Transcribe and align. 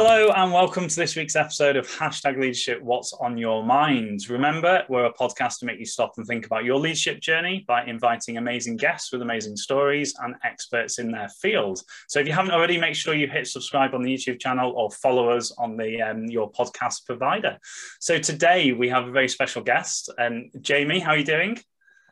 Hello 0.00 0.30
and 0.36 0.52
welcome 0.52 0.86
to 0.86 0.94
this 0.94 1.16
week's 1.16 1.34
episode 1.34 1.74
of 1.74 1.84
Hashtag 1.88 2.38
Leadership 2.38 2.80
What's 2.80 3.12
on 3.14 3.36
Your 3.36 3.64
Mind. 3.64 4.30
Remember, 4.30 4.84
we're 4.88 5.06
a 5.06 5.12
podcast 5.12 5.58
to 5.58 5.66
make 5.66 5.80
you 5.80 5.86
stop 5.86 6.12
and 6.16 6.24
think 6.24 6.46
about 6.46 6.62
your 6.62 6.78
leadership 6.78 7.18
journey 7.18 7.64
by 7.66 7.84
inviting 7.84 8.36
amazing 8.36 8.76
guests 8.76 9.10
with 9.10 9.22
amazing 9.22 9.56
stories 9.56 10.14
and 10.22 10.36
experts 10.44 11.00
in 11.00 11.10
their 11.10 11.28
field. 11.28 11.82
So 12.06 12.20
if 12.20 12.28
you 12.28 12.32
haven't 12.32 12.52
already, 12.52 12.78
make 12.78 12.94
sure 12.94 13.12
you 13.12 13.26
hit 13.26 13.48
subscribe 13.48 13.92
on 13.92 14.02
the 14.02 14.14
YouTube 14.14 14.38
channel 14.38 14.72
or 14.76 14.88
follow 14.92 15.30
us 15.30 15.50
on 15.58 15.76
the 15.76 16.00
um, 16.00 16.26
your 16.26 16.48
podcast 16.52 17.04
provider. 17.04 17.58
So 17.98 18.18
today 18.18 18.70
we 18.70 18.88
have 18.90 19.08
a 19.08 19.10
very 19.10 19.28
special 19.28 19.64
guest. 19.64 20.10
Um, 20.16 20.50
Jamie, 20.60 21.00
how 21.00 21.10
are 21.10 21.18
you 21.18 21.24
doing? 21.24 21.58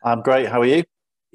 I'm 0.03 0.21
great. 0.23 0.49
How 0.49 0.59
are 0.59 0.65
you? 0.65 0.83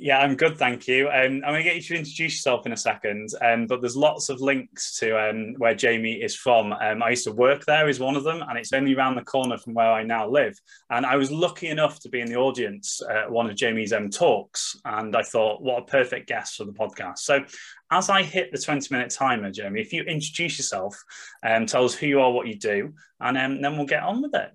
Yeah, 0.03 0.19
I'm 0.19 0.35
good, 0.35 0.59
thank 0.59 0.89
you. 0.89 1.07
Um, 1.07 1.43
I'm 1.47 1.53
going 1.53 1.63
to 1.63 1.63
get 1.63 1.77
you 1.77 1.83
to 1.83 1.95
introduce 1.95 2.35
yourself 2.35 2.67
in 2.67 2.73
a 2.73 2.77
second, 2.77 3.29
um, 3.41 3.69
but 3.69 3.81
there's 3.81 3.97
lots 3.97 4.31
of 4.31 4.41
links 4.41 4.99
to 4.99 5.17
um, 5.17 5.55
where 5.59 5.77
Jamie 5.77 6.15
is 6.15 6.35
from. 6.35 6.73
Um, 6.73 7.05
I 7.05 7.11
used 7.11 7.23
to 7.23 7.31
work 7.31 7.65
there, 7.67 7.89
is 7.89 8.01
one 8.01 8.17
of 8.17 8.25
them, 8.25 8.43
and 8.43 8.59
it's 8.59 8.73
only 8.73 8.97
around 8.97 9.15
the 9.15 9.23
corner 9.23 9.57
from 9.57 9.75
where 9.75 9.93
I 9.93 10.03
now 10.03 10.29
live. 10.29 10.59
And 10.91 11.07
I 11.07 11.15
was 11.15 11.31
lucky 11.31 11.69
enough 11.69 12.01
to 12.01 12.09
be 12.09 12.21
in 12.21 12.27
the 12.27 12.35
audience 12.35 13.01
at 13.09 13.31
one 13.31 13.49
of 13.49 13.55
Jamie's 13.55 13.93
um, 13.93 14.11
talks, 14.11 14.77
and 14.85 15.15
I 15.15 15.23
thought, 15.23 15.63
what 15.63 15.85
a 15.85 15.87
perfect 15.87 16.27
guest 16.27 16.57
for 16.57 16.65
the 16.65 16.73
podcast. 16.73 17.19
So, 17.19 17.45
as 17.93 18.11
I 18.11 18.25
hit 18.25 18.51
the 18.51 18.59
20 18.59 18.93
minute 18.93 19.11
timer, 19.11 19.53
Jamie, 19.53 19.83
if 19.83 19.93
you 19.93 20.03
introduce 20.03 20.59
yourself 20.59 21.01
and 21.45 21.63
um, 21.63 21.67
tell 21.67 21.85
us 21.85 21.95
who 21.95 22.09
you 22.09 22.21
are, 22.21 22.33
what 22.33 22.49
you 22.49 22.57
do, 22.57 22.93
and 23.21 23.37
then 23.37 23.77
we'll 23.77 23.87
get 23.87 24.03
on 24.03 24.21
with 24.21 24.35
it. 24.35 24.51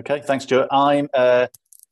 Okay, 0.00 0.20
thanks, 0.20 0.46
Stuart. 0.46 0.66
I'm 0.72 1.08
uh, 1.14 1.46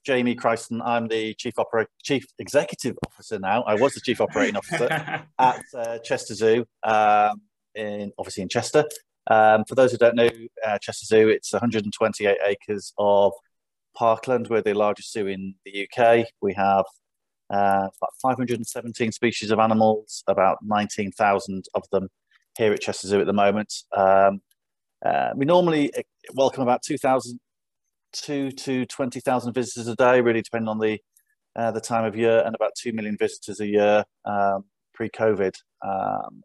Jamie 0.09 0.35
Christon. 0.35 0.81
I'm 0.87 1.07
the 1.07 1.35
chief 1.35 1.59
Opera- 1.59 1.87
chief 2.03 2.25
executive 2.39 2.97
officer 3.07 3.39
now. 3.39 3.63
I 3.65 3.75
was 3.75 3.93
the 3.93 4.01
chief 4.01 4.23
operating 4.23 4.57
officer 4.57 4.89
at 5.39 5.63
uh, 5.77 5.99
Chester 5.99 6.33
Zoo, 6.33 6.65
um, 6.83 7.43
in 7.75 8.11
obviously 8.19 8.43
in 8.43 8.49
Chester. 8.49 8.87
Um, 9.31 9.67
for 9.69 9.75
those 9.75 9.93
who 9.93 9.99
don't 9.99 10.15
know, 10.15 10.31
uh, 10.67 10.79
Chester 10.79 11.05
Zoo, 11.05 11.29
it's 11.29 11.53
128 11.53 12.39
acres 12.47 12.95
of 12.97 13.35
parkland. 13.95 14.49
We're 14.49 14.63
the 14.63 14.73
largest 14.73 15.13
zoo 15.13 15.27
in 15.27 15.57
the 15.67 15.87
UK. 15.87 16.27
We 16.41 16.55
have 16.55 16.87
uh, 17.53 17.89
about 18.01 18.15
517 18.23 19.13
species 19.13 19.51
of 19.51 19.59
animals, 19.59 20.25
about 20.27 20.57
19,000 20.63 21.67
of 21.75 21.83
them 21.93 22.09
here 22.57 22.73
at 22.73 22.81
Chester 22.81 23.09
Zoo 23.09 23.21
at 23.21 23.27
the 23.27 23.35
moment. 23.35 23.75
Um, 23.95 24.41
uh, 25.05 25.33
we 25.37 25.45
normally 25.45 25.95
uh, 25.95 26.01
welcome 26.33 26.63
about 26.63 26.81
2,000 26.83 27.39
two 28.13 28.51
to 28.51 28.87
20,000 28.87 29.53
visitors 29.53 29.89
a 29.89 29.97
day, 29.97 30.21
really 30.21 30.43
depending 30.43 30.69
on 30.69 30.79
the 30.79 30.99
uh, 31.57 31.73
the 31.73 31.81
time 31.81 32.05
of 32.05 32.17
year, 32.17 32.43
and 32.47 32.55
about 32.55 32.71
2 32.81 32.93
million 32.93 33.17
visitors 33.19 33.59
a 33.61 33.67
year 33.67 34.05
um, 34.25 34.65
pre 34.95 35.09
COVID. 35.09 35.55
Um, 35.85 36.43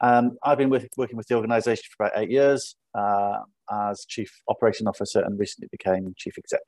um, 0.00 0.38
I've 0.44 0.58
been 0.58 0.70
with, 0.70 0.86
working 0.96 1.16
with 1.16 1.26
the 1.26 1.34
organisation 1.34 1.84
for 1.96 2.04
about 2.04 2.18
eight 2.18 2.30
years 2.30 2.76
uh, 2.94 3.38
as 3.70 4.04
Chief 4.06 4.30
Operating 4.48 4.86
Officer 4.86 5.20
and 5.20 5.38
recently 5.38 5.68
became 5.72 6.14
Chief 6.16 6.36
Exec. 6.38 6.60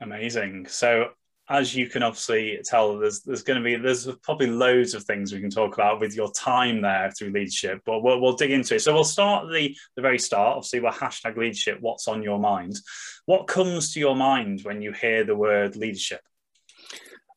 Amazing. 0.00 0.66
So 0.66 1.10
as 1.48 1.76
you 1.76 1.88
can 1.88 2.02
obviously 2.02 2.58
tell, 2.64 2.98
there's 2.98 3.20
there's 3.20 3.42
going 3.42 3.58
to 3.58 3.64
be 3.64 3.76
there's 3.76 4.06
probably 4.22 4.48
loads 4.48 4.94
of 4.94 5.04
things 5.04 5.32
we 5.32 5.40
can 5.40 5.50
talk 5.50 5.74
about 5.74 6.00
with 6.00 6.14
your 6.14 6.30
time 6.32 6.82
there 6.82 7.12
through 7.12 7.30
leadership, 7.30 7.80
but 7.84 8.02
we'll, 8.02 8.20
we'll 8.20 8.34
dig 8.34 8.50
into 8.50 8.74
it. 8.74 8.80
So 8.80 8.92
we'll 8.92 9.04
start 9.04 9.50
the 9.52 9.76
the 9.94 10.02
very 10.02 10.18
start. 10.18 10.56
Obviously, 10.56 10.80
we're 10.80 10.90
hashtag 10.90 11.36
leadership. 11.36 11.78
What's 11.80 12.08
on 12.08 12.22
your 12.22 12.40
mind? 12.40 12.80
What 13.26 13.46
comes 13.46 13.92
to 13.92 14.00
your 14.00 14.16
mind 14.16 14.62
when 14.62 14.82
you 14.82 14.92
hear 14.92 15.24
the 15.24 15.36
word 15.36 15.76
leadership? 15.76 16.20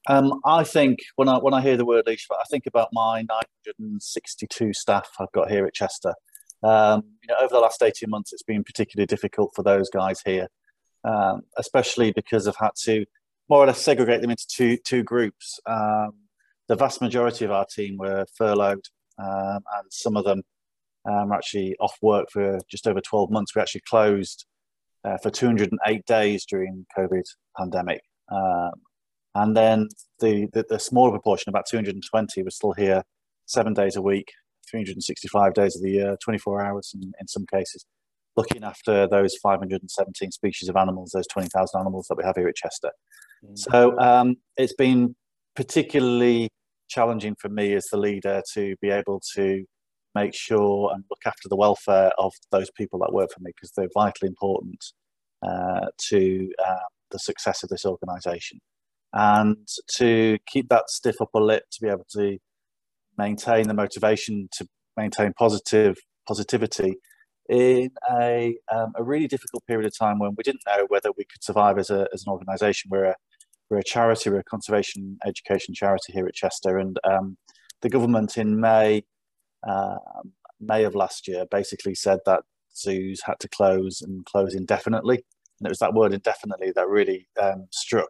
Um, 0.08 0.40
I 0.44 0.64
think 0.64 1.00
when 1.16 1.30
I 1.30 1.38
when 1.38 1.54
I 1.54 1.62
hear 1.62 1.78
the 1.78 1.86
word 1.86 2.08
leadership, 2.08 2.32
I 2.32 2.46
think 2.50 2.66
about 2.66 2.90
my 2.92 3.22
962 3.22 4.74
staff 4.74 5.08
I've 5.20 5.32
got 5.34 5.52
here 5.52 5.66
at 5.66 5.76
Chester. 5.76 6.16
Um, 6.64 7.04
you 7.22 7.28
know, 7.28 7.36
over 7.40 7.54
the 7.54 7.60
last 7.60 7.84
18 7.84 8.10
months, 8.10 8.34
it's 8.34 8.44
been 8.44 8.64
particularly 8.64 9.06
difficult 9.06 9.52
for 9.56 9.62
those 9.62 9.90
guys 9.90 10.22
here, 10.26 10.48
um, 11.04 11.42
especially 11.58 12.12
because 12.12 12.48
I've 12.48 12.58
had 12.58 12.72
to 12.86 13.06
more 13.50 13.64
or 13.64 13.68
less 13.68 13.82
segregate 13.82 14.22
them 14.22 14.30
into 14.30 14.46
two 14.48 14.78
two 14.86 15.04
groups. 15.04 15.60
Um, 15.66 16.12
the 16.68 16.76
vast 16.76 17.02
majority 17.02 17.46
of 17.46 17.52
our 17.52 17.66
team 17.66 17.98
were 17.98 18.26
furloughed, 18.38 18.86
um, 19.18 19.62
and 19.78 19.88
some 19.90 20.16
of 20.16 20.24
them 20.24 20.44
um, 21.10 21.32
actually 21.32 21.76
off 21.80 21.98
work 22.02 22.28
for 22.32 22.60
just 22.70 22.88
over 22.88 23.02
12 23.02 23.32
months. 23.32 23.56
We 23.56 23.62
actually 23.62 23.82
closed 23.90 24.46
uh, 25.04 25.18
for 25.18 25.32
208 25.32 26.06
days 26.06 26.46
during 26.46 26.86
COVID 26.98 27.24
pandemic, 27.58 28.02
um, 28.32 28.74
and 29.36 29.58
then 29.58 29.88
the, 30.20 30.48
the, 30.54 30.66
the 30.70 30.80
smaller 30.80 31.12
proportion, 31.12 31.50
about 31.50 31.66
220, 31.68 32.44
was 32.44 32.56
still 32.56 32.74
here 32.74 33.04
seven 33.46 33.74
days 33.74 33.96
a 33.96 34.02
week, 34.02 34.32
365 34.70 35.54
days 35.54 35.76
of 35.76 35.82
the 35.82 35.92
year, 35.92 36.18
24 36.24 36.66
hours 36.66 36.92
in, 36.94 37.12
in 37.20 37.28
some 37.28 37.46
cases 37.52 37.86
looking 38.36 38.64
after 38.64 39.08
those 39.08 39.36
517 39.38 40.32
species 40.32 40.70
of 40.70 40.76
animals, 40.76 41.12
those 41.14 41.28
20,000 41.28 41.80
animals 41.80 42.08
that 42.10 42.18
we 42.18 42.24
have 42.24 42.36
here 42.36 42.48
at 42.48 42.56
Chester. 42.56 42.92
Mm. 43.46 43.58
So 43.58 44.00
um, 44.00 44.36
it's 44.58 44.74
been 44.74 45.16
particularly 45.56 46.50
challenging 46.90 47.36
for 47.40 47.50
me 47.50 47.74
as 47.74 47.86
the 47.86 47.98
leader 47.98 48.42
to 48.54 48.76
be 48.82 48.90
able 48.90 49.22
to 49.36 49.64
make 50.16 50.34
sure 50.34 50.92
and 50.94 51.04
look 51.10 51.20
after 51.26 51.48
the 51.48 51.56
welfare 51.56 52.12
of 52.18 52.34
those 52.52 52.72
people 52.72 53.00
that 53.00 53.14
work 53.14 53.30
for 53.34 53.42
me 53.42 53.52
because 53.56 53.72
they're 53.76 53.90
vitally 53.94 54.28
important 54.28 54.84
uh, 55.46 55.88
to 55.98 56.50
uh, 56.66 56.88
the 57.12 57.20
success 57.20 57.64
of 57.64 57.70
this 57.70 57.86
organisation. 57.86 58.60
And 59.14 59.68
to 59.96 60.38
keep 60.48 60.70
that 60.70 60.90
stiff 60.90 61.16
upper 61.22 61.42
lip 61.42 61.64
to 61.72 61.82
be 61.82 61.90
able 61.90 62.06
to 62.16 62.38
maintain 63.18 63.68
the 63.68 63.74
motivation 63.74 64.50
to 64.54 64.68
maintain 64.96 65.34
positive 65.38 65.98
positivity 66.28 66.96
in 67.50 67.90
a, 68.12 68.56
um, 68.72 68.94
a 68.96 69.04
really 69.04 69.28
difficult 69.28 69.66
period 69.66 69.86
of 69.86 69.98
time 69.98 70.20
when 70.20 70.36
we 70.38 70.44
didn't 70.44 70.62
know 70.68 70.86
whether 70.88 71.10
we 71.18 71.26
could 71.26 71.44
survive 71.44 71.78
as, 71.80 71.90
a, 71.90 72.08
as 72.14 72.24
an 72.26 72.32
organisation. 72.32 72.90
We're 72.92 73.06
a, 73.06 73.16
we're 73.70 73.80
a 73.80 73.84
charity, 73.84 74.30
we're 74.30 74.40
a 74.40 74.44
conservation 74.44 75.18
education 75.26 75.74
charity 75.74 76.14
here 76.14 76.28
at 76.28 76.34
Chester, 76.34 76.78
and 76.78 76.98
um, 77.04 77.38
the 77.82 77.90
government 77.90 78.38
in 78.38 78.60
May 78.60 79.04
uh, 79.68 79.98
May 80.60 80.84
of 80.84 80.96
last 80.96 81.28
year 81.28 81.46
basically 81.50 81.96
said 81.96 82.20
that 82.26 82.44
zoos 82.76 83.22
had 83.24 83.40
to 83.40 83.50
close 83.50 84.02
and 84.02 84.26
close 84.26 84.56
indefinitely, 84.56 85.24
and 85.60 85.68
it 85.68 85.70
was 85.70 85.80
that 85.80 85.94
word 85.94 86.14
indefinitely 86.14 86.72
that 86.76 86.88
really 86.88 87.28
um, 87.42 87.68
struck 87.72 88.10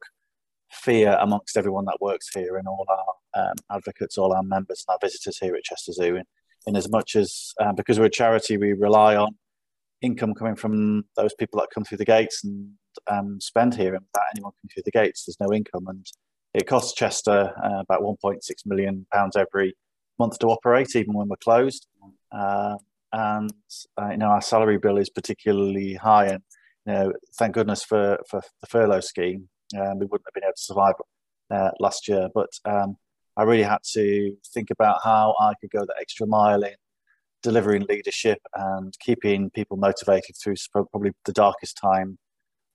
fear 0.71 1.17
amongst 1.19 1.57
everyone 1.57 1.85
that 1.85 1.97
works 1.99 2.29
here 2.33 2.57
and 2.57 2.67
all 2.67 2.85
our 2.89 3.43
um, 3.43 3.55
advocates, 3.71 4.17
all 4.17 4.33
our 4.33 4.43
members 4.43 4.85
and 4.87 4.93
our 4.93 4.99
visitors 5.01 5.37
here 5.39 5.55
at 5.55 5.63
Chester 5.63 5.91
Zoo. 5.91 6.15
And 6.15 6.25
in 6.67 6.75
as 6.75 6.89
much 6.89 7.15
as 7.15 7.53
um, 7.59 7.75
because 7.75 7.99
we're 7.99 8.05
a 8.05 8.09
charity, 8.09 8.57
we 8.57 8.73
rely 8.73 9.15
on 9.15 9.35
income 10.01 10.33
coming 10.33 10.55
from 10.55 11.03
those 11.15 11.33
people 11.33 11.59
that 11.59 11.69
come 11.73 11.83
through 11.83 11.97
the 11.97 12.05
gates 12.05 12.43
and 12.43 12.69
um, 13.09 13.39
spend 13.39 13.75
here. 13.75 13.95
And 13.95 14.05
without 14.13 14.27
anyone 14.35 14.53
coming 14.61 14.71
through 14.73 14.83
the 14.85 14.91
gates, 14.91 15.25
there's 15.25 15.39
no 15.39 15.53
income, 15.55 15.87
and 15.87 16.05
it 16.53 16.67
costs 16.67 16.93
Chester 16.93 17.53
uh, 17.63 17.79
about 17.79 18.01
1.6 18.01 18.39
million 18.65 19.05
pounds 19.13 19.35
every 19.35 19.75
month 20.17 20.39
to 20.39 20.47
operate, 20.47 20.95
even 20.95 21.13
when 21.13 21.29
we're 21.29 21.37
closed. 21.37 21.87
Uh, 22.31 22.75
and 23.11 23.51
uh, 23.99 24.09
you 24.11 24.17
know 24.17 24.27
our 24.27 24.41
salary 24.41 24.77
bill 24.77 24.97
is 24.97 25.09
particularly 25.09 25.95
high, 25.95 26.27
and 26.27 26.43
you 26.85 26.93
know 26.93 27.13
thank 27.37 27.53
goodness 27.53 27.83
for 27.83 28.19
for 28.29 28.41
the 28.61 28.67
furlough 28.67 28.99
scheme. 28.99 29.49
Um, 29.77 29.99
we 29.99 30.05
wouldn't 30.05 30.27
have 30.27 30.33
been 30.33 30.43
able 30.43 30.53
to 30.53 30.61
survive 30.61 30.93
uh, 31.51 31.71
last 31.79 32.07
year, 32.07 32.29
but 32.33 32.49
um, 32.65 32.97
I 33.39 33.43
really 33.43 33.63
had 33.63 33.81
to 33.93 34.35
think 34.53 34.69
about 34.69 34.99
how 35.01 35.33
I 35.39 35.53
could 35.61 35.71
go 35.71 35.85
the 35.85 35.95
extra 35.97 36.27
mile 36.27 36.61
in 36.61 36.75
delivering 37.41 37.85
leadership 37.87 38.39
and 38.53 38.93
keeping 38.99 39.49
people 39.51 39.77
motivated 39.77 40.35
through 40.35 40.55
probably 40.73 41.13
the 41.23 41.31
darkest 41.31 41.77
time 41.77 42.17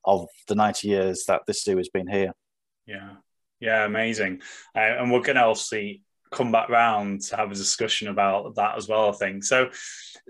of 0.07 0.27
the 0.49 0.55
90 0.55 0.89
years 0.89 1.25
that 1.29 1.43
this 1.47 1.63
zoo 1.63 1.77
has 1.77 1.91
been 1.91 2.09
here. 2.09 2.33
Yeah, 2.87 3.11
yeah, 3.61 3.85
amazing. 3.85 4.41
Uh, 4.75 4.79
and 5.01 5.13
we're 5.13 5.21
going 5.21 5.37
to 5.37 5.43
obviously 5.45 6.03
come 6.33 6.51
back 6.51 6.71
round 6.71 7.21
to 7.25 7.37
have 7.37 7.53
a 7.53 7.55
discussion 7.55 8.09
about 8.09 8.55
that 8.55 8.79
as 8.79 8.89
well, 8.89 9.11
I 9.11 9.13
think. 9.13 9.45
So, 9.45 9.69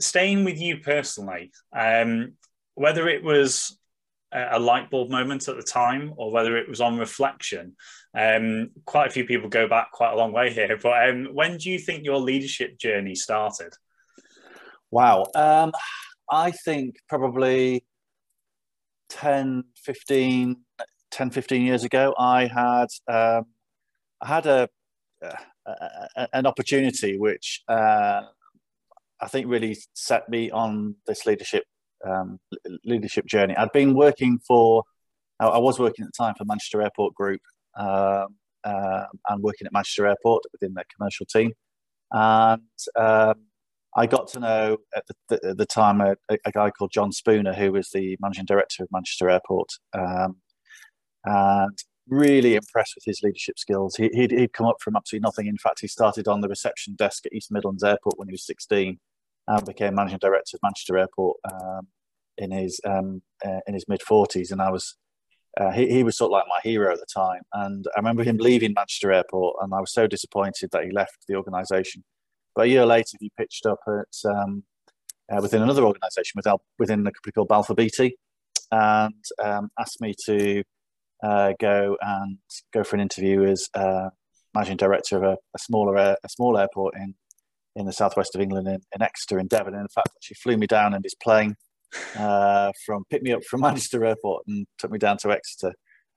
staying 0.00 0.42
with 0.42 0.60
you 0.60 0.78
personally, 0.78 1.52
um, 1.72 2.32
whether 2.74 3.06
it 3.06 3.22
was 3.22 3.78
a 4.34 4.58
light 4.58 4.90
bulb 4.90 5.10
moment 5.10 5.48
at 5.48 5.56
the 5.56 5.62
time 5.62 6.12
or 6.16 6.32
whether 6.32 6.56
it 6.56 6.68
was 6.68 6.80
on 6.80 6.98
reflection. 6.98 7.76
Um, 8.16 8.70
quite 8.84 9.08
a 9.08 9.10
few 9.10 9.24
people 9.24 9.48
go 9.48 9.68
back 9.68 9.92
quite 9.92 10.12
a 10.12 10.16
long 10.16 10.32
way 10.32 10.52
here, 10.52 10.78
but 10.82 11.08
um, 11.08 11.28
when 11.32 11.56
do 11.56 11.70
you 11.70 11.78
think 11.78 12.04
your 12.04 12.18
leadership 12.18 12.78
journey 12.78 13.14
started? 13.14 13.72
Wow. 14.90 15.26
Um, 15.34 15.72
I 16.30 16.50
think 16.50 16.96
probably 17.08 17.84
10, 19.10 19.64
15, 19.76 20.56
10, 21.10 21.30
15 21.30 21.62
years 21.62 21.84
ago, 21.84 22.14
I 22.18 22.46
had, 22.46 22.88
um, 23.08 23.46
I 24.20 24.26
had 24.26 24.46
a, 24.46 24.68
an 26.32 26.46
opportunity 26.46 27.18
which 27.18 27.62
uh, 27.68 28.22
I 29.20 29.28
think 29.28 29.48
really 29.48 29.76
set 29.94 30.28
me 30.28 30.50
on 30.50 30.96
this 31.06 31.26
leadership 31.26 31.64
um, 32.06 32.38
leadership 32.84 33.26
journey. 33.26 33.56
I'd 33.56 33.72
been 33.72 33.94
working 33.94 34.38
for, 34.46 34.84
I 35.40 35.58
was 35.58 35.78
working 35.78 36.04
at 36.04 36.12
the 36.12 36.24
time 36.24 36.34
for 36.36 36.44
Manchester 36.44 36.82
Airport 36.82 37.14
Group 37.14 37.40
uh, 37.76 38.26
and 38.64 39.42
working 39.42 39.66
at 39.66 39.72
Manchester 39.72 40.06
Airport 40.06 40.44
within 40.52 40.74
their 40.74 40.84
commercial 40.96 41.26
team. 41.26 41.52
And 42.12 42.62
um, 42.96 43.34
I 43.96 44.06
got 44.06 44.28
to 44.28 44.40
know 44.40 44.78
at 44.94 45.04
the, 45.28 45.40
at 45.48 45.56
the 45.56 45.66
time 45.66 46.00
a, 46.00 46.16
a, 46.30 46.52
guy 46.52 46.70
called 46.70 46.90
John 46.92 47.12
Spooner, 47.12 47.54
who 47.54 47.72
was 47.72 47.90
the 47.90 48.16
managing 48.20 48.44
director 48.44 48.82
of 48.82 48.88
Manchester 48.92 49.30
Airport, 49.30 49.68
um, 49.92 50.36
and 51.24 51.78
really 52.08 52.54
impressed 52.54 52.94
with 52.96 53.04
his 53.04 53.20
leadership 53.22 53.58
skills. 53.58 53.96
He, 53.96 54.10
would 54.14 54.30
he'd 54.30 54.52
come 54.52 54.66
up 54.66 54.76
from 54.80 54.96
absolutely 54.96 55.24
nothing. 55.24 55.46
In 55.46 55.58
fact, 55.58 55.80
he 55.80 55.88
started 55.88 56.28
on 56.28 56.40
the 56.40 56.48
reception 56.48 56.94
desk 56.96 57.26
at 57.26 57.32
East 57.32 57.52
Midlands 57.52 57.84
Airport 57.84 58.18
when 58.18 58.28
he 58.28 58.32
was 58.32 58.46
16 58.46 58.98
and 59.46 59.66
became 59.66 59.94
managing 59.94 60.18
director 60.18 60.56
of 60.56 60.60
Manchester 60.62 60.98
Airport 60.98 61.36
um, 61.52 61.86
in 62.38 62.50
his 62.50 62.80
um, 62.84 63.22
uh, 63.44 63.60
in 63.66 63.74
his 63.74 63.86
mid 63.88 64.00
40s. 64.00 64.50
And 64.50 64.60
I 64.60 64.70
was 64.70 64.96
uh, 65.60 65.70
he, 65.70 65.88
he 65.88 66.02
was 66.02 66.16
sort 66.16 66.30
of 66.30 66.32
like 66.32 66.44
my 66.48 66.60
hero 66.68 66.92
at 66.92 66.98
the 66.98 67.06
time. 67.12 67.42
And 67.52 67.86
I 67.94 68.00
remember 68.00 68.24
him 68.24 68.38
leaving 68.38 68.72
Manchester 68.74 69.12
Airport, 69.12 69.56
and 69.60 69.72
I 69.72 69.80
was 69.80 69.92
so 69.92 70.06
disappointed 70.06 70.70
that 70.72 70.84
he 70.84 70.90
left 70.90 71.16
the 71.28 71.36
organisation. 71.36 72.04
But 72.54 72.66
a 72.66 72.68
year 72.68 72.86
later, 72.86 73.16
he 73.20 73.30
pitched 73.38 73.66
up 73.66 73.80
at 73.86 74.30
um, 74.30 74.64
uh, 75.32 75.40
within 75.40 75.62
another 75.62 75.84
organisation 75.84 76.32
within, 76.36 76.56
within 76.78 77.00
a 77.00 77.12
company 77.12 77.32
called 77.32 77.48
Balfour 77.48 77.76
Beatty, 77.76 78.16
and 78.70 79.24
um, 79.42 79.70
asked 79.78 80.00
me 80.00 80.14
to 80.26 80.62
uh, 81.22 81.52
go 81.58 81.96
and 82.00 82.38
go 82.72 82.84
for 82.84 82.96
an 82.96 83.02
interview 83.02 83.44
as 83.44 83.68
uh, 83.74 84.10
managing 84.54 84.76
director 84.76 85.16
of 85.16 85.22
a, 85.22 85.36
a 85.54 85.58
smaller 85.58 85.96
air, 85.96 86.16
a 86.24 86.28
small 86.28 86.58
airport 86.58 86.94
in 86.96 87.14
in 87.76 87.86
the 87.86 87.92
southwest 87.92 88.36
of 88.36 88.40
England 88.40 88.68
in, 88.68 88.80
in 88.94 89.02
Exeter 89.02 89.38
in 89.40 89.48
Devon. 89.48 89.74
And 89.74 89.82
in 89.82 89.88
fact, 89.88 90.10
she 90.20 90.34
flew 90.34 90.56
me 90.56 90.68
down 90.68 90.94
in 90.94 91.02
his 91.02 91.14
plane 91.20 91.56
uh, 92.16 92.72
from 92.84 93.04
picked 93.10 93.24
me 93.24 93.32
up 93.32 93.44
from 93.44 93.60
Manchester 93.62 94.04
Airport 94.04 94.44
and 94.46 94.66
took 94.78 94.90
me 94.90 94.98
down 94.98 95.18
to 95.18 95.30
Exeter, 95.30 95.74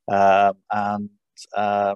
um, 0.10 0.54
and 0.72 1.10
um, 1.56 1.96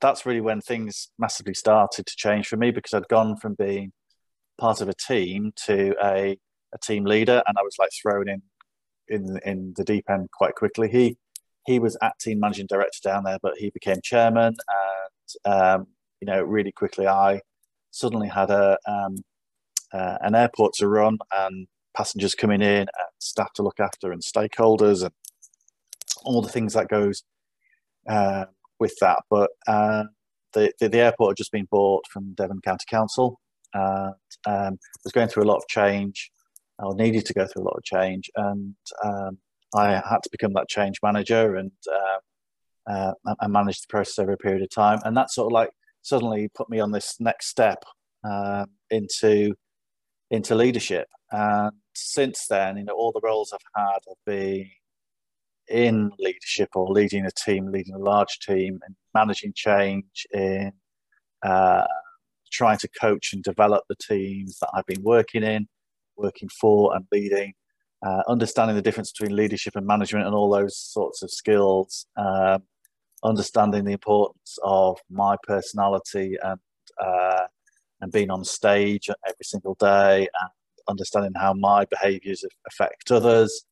that's 0.00 0.26
really 0.26 0.40
when 0.40 0.60
things 0.60 1.10
massively 1.18 1.54
started 1.54 2.06
to 2.06 2.16
change 2.16 2.46
for 2.46 2.56
me 2.56 2.70
because 2.70 2.94
I'd 2.94 3.08
gone 3.08 3.36
from 3.36 3.54
being 3.54 3.92
part 4.58 4.80
of 4.80 4.88
a 4.88 4.94
team 4.94 5.52
to 5.66 5.94
a, 6.02 6.38
a 6.74 6.78
team 6.82 7.04
leader, 7.04 7.42
and 7.46 7.56
I 7.58 7.62
was 7.62 7.76
like 7.78 7.90
thrown 8.00 8.28
in 8.28 8.42
in 9.08 9.38
in 9.44 9.74
the 9.76 9.84
deep 9.84 10.08
end 10.08 10.28
quite 10.32 10.54
quickly. 10.54 10.88
He 10.88 11.16
he 11.66 11.78
was 11.78 11.96
acting 12.02 12.40
managing 12.40 12.66
director 12.66 13.00
down 13.02 13.24
there, 13.24 13.38
but 13.42 13.56
he 13.58 13.70
became 13.70 14.00
chairman, 14.02 14.54
and 15.44 15.54
um, 15.54 15.86
you 16.20 16.26
know 16.26 16.42
really 16.42 16.72
quickly 16.72 17.06
I 17.06 17.40
suddenly 17.90 18.28
had 18.28 18.50
a 18.50 18.78
um, 18.86 19.16
uh, 19.92 20.18
an 20.20 20.34
airport 20.34 20.74
to 20.74 20.88
run 20.88 21.18
and 21.32 21.66
passengers 22.00 22.34
coming 22.34 22.62
in 22.62 22.80
and 22.80 23.10
staff 23.18 23.52
to 23.52 23.62
look 23.62 23.78
after 23.78 24.10
and 24.10 24.22
stakeholders 24.22 25.02
and 25.02 25.12
all 26.24 26.40
the 26.40 26.48
things 26.48 26.72
that 26.72 26.88
goes 26.88 27.24
uh, 28.08 28.46
with 28.78 28.94
that. 29.02 29.18
But 29.28 29.50
uh, 29.68 30.04
the, 30.54 30.72
the, 30.80 30.88
the 30.88 30.98
airport 30.98 31.32
had 31.32 31.36
just 31.36 31.52
been 31.52 31.68
bought 31.70 32.06
from 32.10 32.32
Devon 32.32 32.60
County 32.64 32.86
Council 32.88 33.38
and 33.74 34.14
um, 34.46 34.78
was 35.04 35.12
going 35.12 35.28
through 35.28 35.42
a 35.42 35.50
lot 35.52 35.58
of 35.58 35.68
change 35.68 36.30
or 36.78 36.94
needed 36.94 37.26
to 37.26 37.34
go 37.34 37.46
through 37.46 37.64
a 37.64 37.68
lot 37.68 37.76
of 37.76 37.84
change 37.84 38.30
and 38.36 38.74
um, 39.04 39.36
I 39.76 39.92
had 39.92 40.22
to 40.22 40.30
become 40.32 40.54
that 40.54 40.68
change 40.68 40.96
manager 41.02 41.56
and 41.56 41.70
uh, 41.92 42.90
uh, 42.90 43.12
I 43.40 43.46
managed 43.46 43.84
the 43.84 43.90
process 43.90 44.18
over 44.18 44.32
a 44.32 44.38
period 44.38 44.62
of 44.62 44.70
time 44.70 45.00
and 45.04 45.14
that 45.18 45.30
sort 45.30 45.48
of 45.48 45.52
like 45.52 45.70
suddenly 46.00 46.48
put 46.54 46.70
me 46.70 46.80
on 46.80 46.92
this 46.92 47.16
next 47.20 47.48
step 47.48 47.84
uh, 48.24 48.64
into 48.88 49.54
into 50.30 50.54
leadership. 50.54 51.08
And 51.30 51.72
since 51.94 52.46
then, 52.48 52.76
you 52.76 52.84
know, 52.84 52.94
all 52.94 53.12
the 53.12 53.20
roles 53.22 53.52
I've 53.52 53.60
had 53.82 53.98
have 54.08 54.16
been 54.26 54.70
in 55.68 56.10
leadership 56.18 56.70
or 56.74 56.90
leading 56.90 57.24
a 57.26 57.30
team, 57.30 57.70
leading 57.70 57.94
a 57.94 57.98
large 57.98 58.38
team, 58.40 58.80
and 58.84 58.94
managing 59.14 59.52
change 59.54 60.26
in 60.32 60.72
uh, 61.42 61.86
trying 62.52 62.78
to 62.78 62.88
coach 62.88 63.32
and 63.32 63.42
develop 63.42 63.84
the 63.88 63.96
teams 63.96 64.58
that 64.60 64.70
I've 64.74 64.86
been 64.86 65.02
working 65.02 65.42
in, 65.42 65.68
working 66.16 66.48
for, 66.48 66.94
and 66.94 67.06
leading. 67.12 67.54
Uh, 68.02 68.22
understanding 68.28 68.74
the 68.74 68.82
difference 68.82 69.12
between 69.12 69.36
leadership 69.36 69.76
and 69.76 69.86
management 69.86 70.26
and 70.26 70.34
all 70.34 70.50
those 70.50 70.76
sorts 70.76 71.22
of 71.22 71.30
skills, 71.30 72.06
um, 72.16 72.62
understanding 73.22 73.84
the 73.84 73.92
importance 73.92 74.58
of 74.64 74.98
my 75.10 75.36
personality 75.46 76.36
and 76.42 76.58
uh, 76.98 77.46
and 78.00 78.10
being 78.10 78.30
on 78.30 78.44
stage 78.44 79.08
every 79.26 79.44
single 79.44 79.74
day 79.74 80.20
and 80.20 80.50
understanding 80.88 81.32
how 81.36 81.52
my 81.52 81.84
behaviours 81.86 82.44
affect 82.66 83.10
others. 83.10 83.64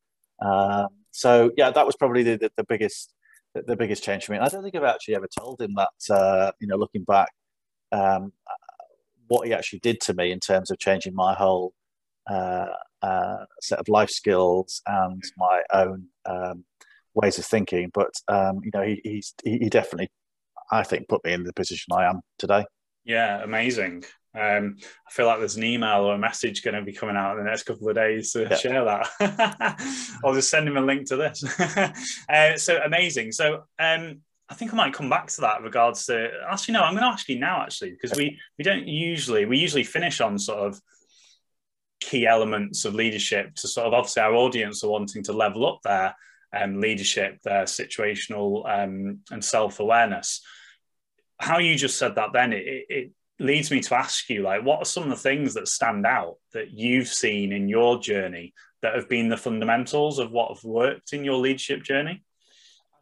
Um, 0.44 0.88
so 1.10 1.50
yeah, 1.56 1.70
that 1.70 1.86
was 1.86 1.96
probably 1.96 2.22
the, 2.22 2.36
the, 2.36 2.52
the 2.56 2.64
biggest 2.64 3.12
the, 3.54 3.62
the, 3.62 3.76
biggest 3.76 4.02
change 4.04 4.24
for 4.24 4.32
me. 4.32 4.38
And 4.38 4.46
I 4.46 4.48
don't 4.48 4.62
think 4.62 4.74
I've 4.74 4.84
actually 4.84 5.16
ever 5.16 5.28
told 5.38 5.60
him 5.60 5.74
that. 5.76 6.14
Uh, 6.14 6.52
you 6.60 6.68
know, 6.68 6.76
looking 6.76 7.04
back, 7.04 7.30
um, 7.92 8.32
what 9.28 9.46
he 9.46 9.54
actually 9.54 9.80
did 9.80 10.00
to 10.02 10.14
me 10.14 10.32
in 10.32 10.40
terms 10.40 10.70
of 10.70 10.78
changing 10.78 11.14
my 11.14 11.34
whole 11.34 11.72
uh, 12.28 12.66
uh, 13.02 13.44
set 13.60 13.78
of 13.78 13.88
life 13.88 14.10
skills 14.10 14.82
and 14.86 15.22
my 15.36 15.62
own 15.72 16.06
um, 16.26 16.64
ways 17.14 17.38
of 17.38 17.44
thinking. 17.46 17.90
But 17.92 18.12
um, 18.28 18.60
you 18.64 18.70
know, 18.74 18.82
he, 18.82 19.22
he 19.44 19.68
definitely, 19.68 20.10
I 20.70 20.82
think, 20.82 21.08
put 21.08 21.24
me 21.24 21.32
in 21.32 21.44
the 21.44 21.52
position 21.52 21.92
I 21.92 22.04
am 22.04 22.20
today. 22.38 22.64
Yeah, 23.04 23.42
amazing. 23.42 24.04
Um, 24.34 24.76
I 25.06 25.10
feel 25.10 25.26
like 25.26 25.38
there's 25.38 25.56
an 25.56 25.64
email 25.64 26.02
or 26.02 26.14
a 26.14 26.18
message 26.18 26.62
going 26.62 26.74
to 26.74 26.82
be 26.82 26.92
coming 26.92 27.16
out 27.16 27.32
in 27.32 27.44
the 27.44 27.50
next 27.50 27.64
couple 27.64 27.88
of 27.88 27.94
days 27.94 28.32
to 28.32 28.42
yeah. 28.42 28.56
share 28.56 28.84
that. 28.84 29.80
I'll 30.24 30.34
just 30.34 30.50
send 30.50 30.68
him 30.68 30.76
a 30.76 30.82
link 30.82 31.08
to 31.08 31.16
this. 31.16 31.42
uh, 32.28 32.56
so 32.56 32.78
amazing. 32.84 33.32
So 33.32 33.64
um, 33.78 34.20
I 34.48 34.54
think 34.54 34.72
I 34.72 34.76
might 34.76 34.94
come 34.94 35.10
back 35.10 35.28
to 35.28 35.40
that 35.42 35.62
regards 35.62 36.06
to 36.06 36.30
actually 36.48 36.74
no, 36.74 36.82
I'm 36.82 36.92
going 36.92 37.02
to 37.02 37.08
ask 37.08 37.28
you 37.28 37.38
now 37.38 37.62
actually 37.62 37.90
because 37.90 38.16
we 38.16 38.38
we 38.58 38.64
don't 38.64 38.86
usually 38.86 39.44
we 39.44 39.58
usually 39.58 39.84
finish 39.84 40.20
on 40.20 40.38
sort 40.38 40.60
of 40.60 40.80
key 42.00 42.26
elements 42.26 42.84
of 42.84 42.94
leadership 42.94 43.54
to 43.56 43.68
sort 43.68 43.86
of 43.86 43.94
obviously 43.94 44.22
our 44.22 44.34
audience 44.34 44.84
are 44.84 44.90
wanting 44.90 45.22
to 45.24 45.32
level 45.32 45.66
up 45.66 45.80
their 45.82 46.14
um, 46.52 46.80
leadership, 46.80 47.40
their 47.42 47.64
situational 47.64 48.62
um, 48.68 49.20
and 49.30 49.44
self 49.44 49.80
awareness. 49.80 50.40
How 51.38 51.58
you 51.58 51.76
just 51.76 51.98
said 51.98 52.16
that 52.16 52.32
then, 52.32 52.52
it, 52.52 52.86
it 52.88 53.12
leads 53.38 53.70
me 53.70 53.80
to 53.80 53.94
ask 53.94 54.28
you, 54.28 54.42
like, 54.42 54.64
what 54.64 54.80
are 54.80 54.84
some 54.84 55.04
of 55.04 55.10
the 55.10 55.16
things 55.16 55.54
that 55.54 55.68
stand 55.68 56.06
out 56.06 56.36
that 56.52 56.70
you've 56.70 57.08
seen 57.08 57.52
in 57.52 57.68
your 57.68 57.98
journey 58.00 58.54
that 58.82 58.94
have 58.94 59.08
been 59.08 59.28
the 59.28 59.36
fundamentals 59.36 60.18
of 60.18 60.30
what 60.30 60.54
have 60.54 60.64
worked 60.64 61.12
in 61.12 61.24
your 61.24 61.36
leadership 61.36 61.82
journey? 61.82 62.22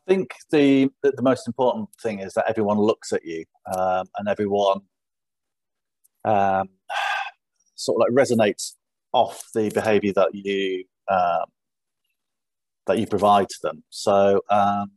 I 0.09 0.13
think 0.13 0.35
the 0.51 0.89
the 1.03 1.23
most 1.23 1.49
important 1.49 1.89
thing 2.01 2.21
is 2.21 2.35
that 2.35 2.49
everyone 2.49 2.79
looks 2.79 3.13
at 3.13 3.25
you 3.25 3.45
um, 3.77 4.07
and 4.17 4.29
everyone 4.29 4.83
um, 6.25 6.69
sort 7.75 8.01
of 8.01 8.07
like 8.07 8.27
resonates 8.27 8.75
off 9.13 9.49
the 9.55 9.71
behaviour 9.71 10.13
that 10.15 10.33
you 10.33 10.85
um, 11.09 11.47
that 12.87 12.99
you 12.99 13.07
provide 13.07 13.49
to 13.49 13.59
them. 13.63 13.83
So, 13.91 14.43
um, 14.49 14.93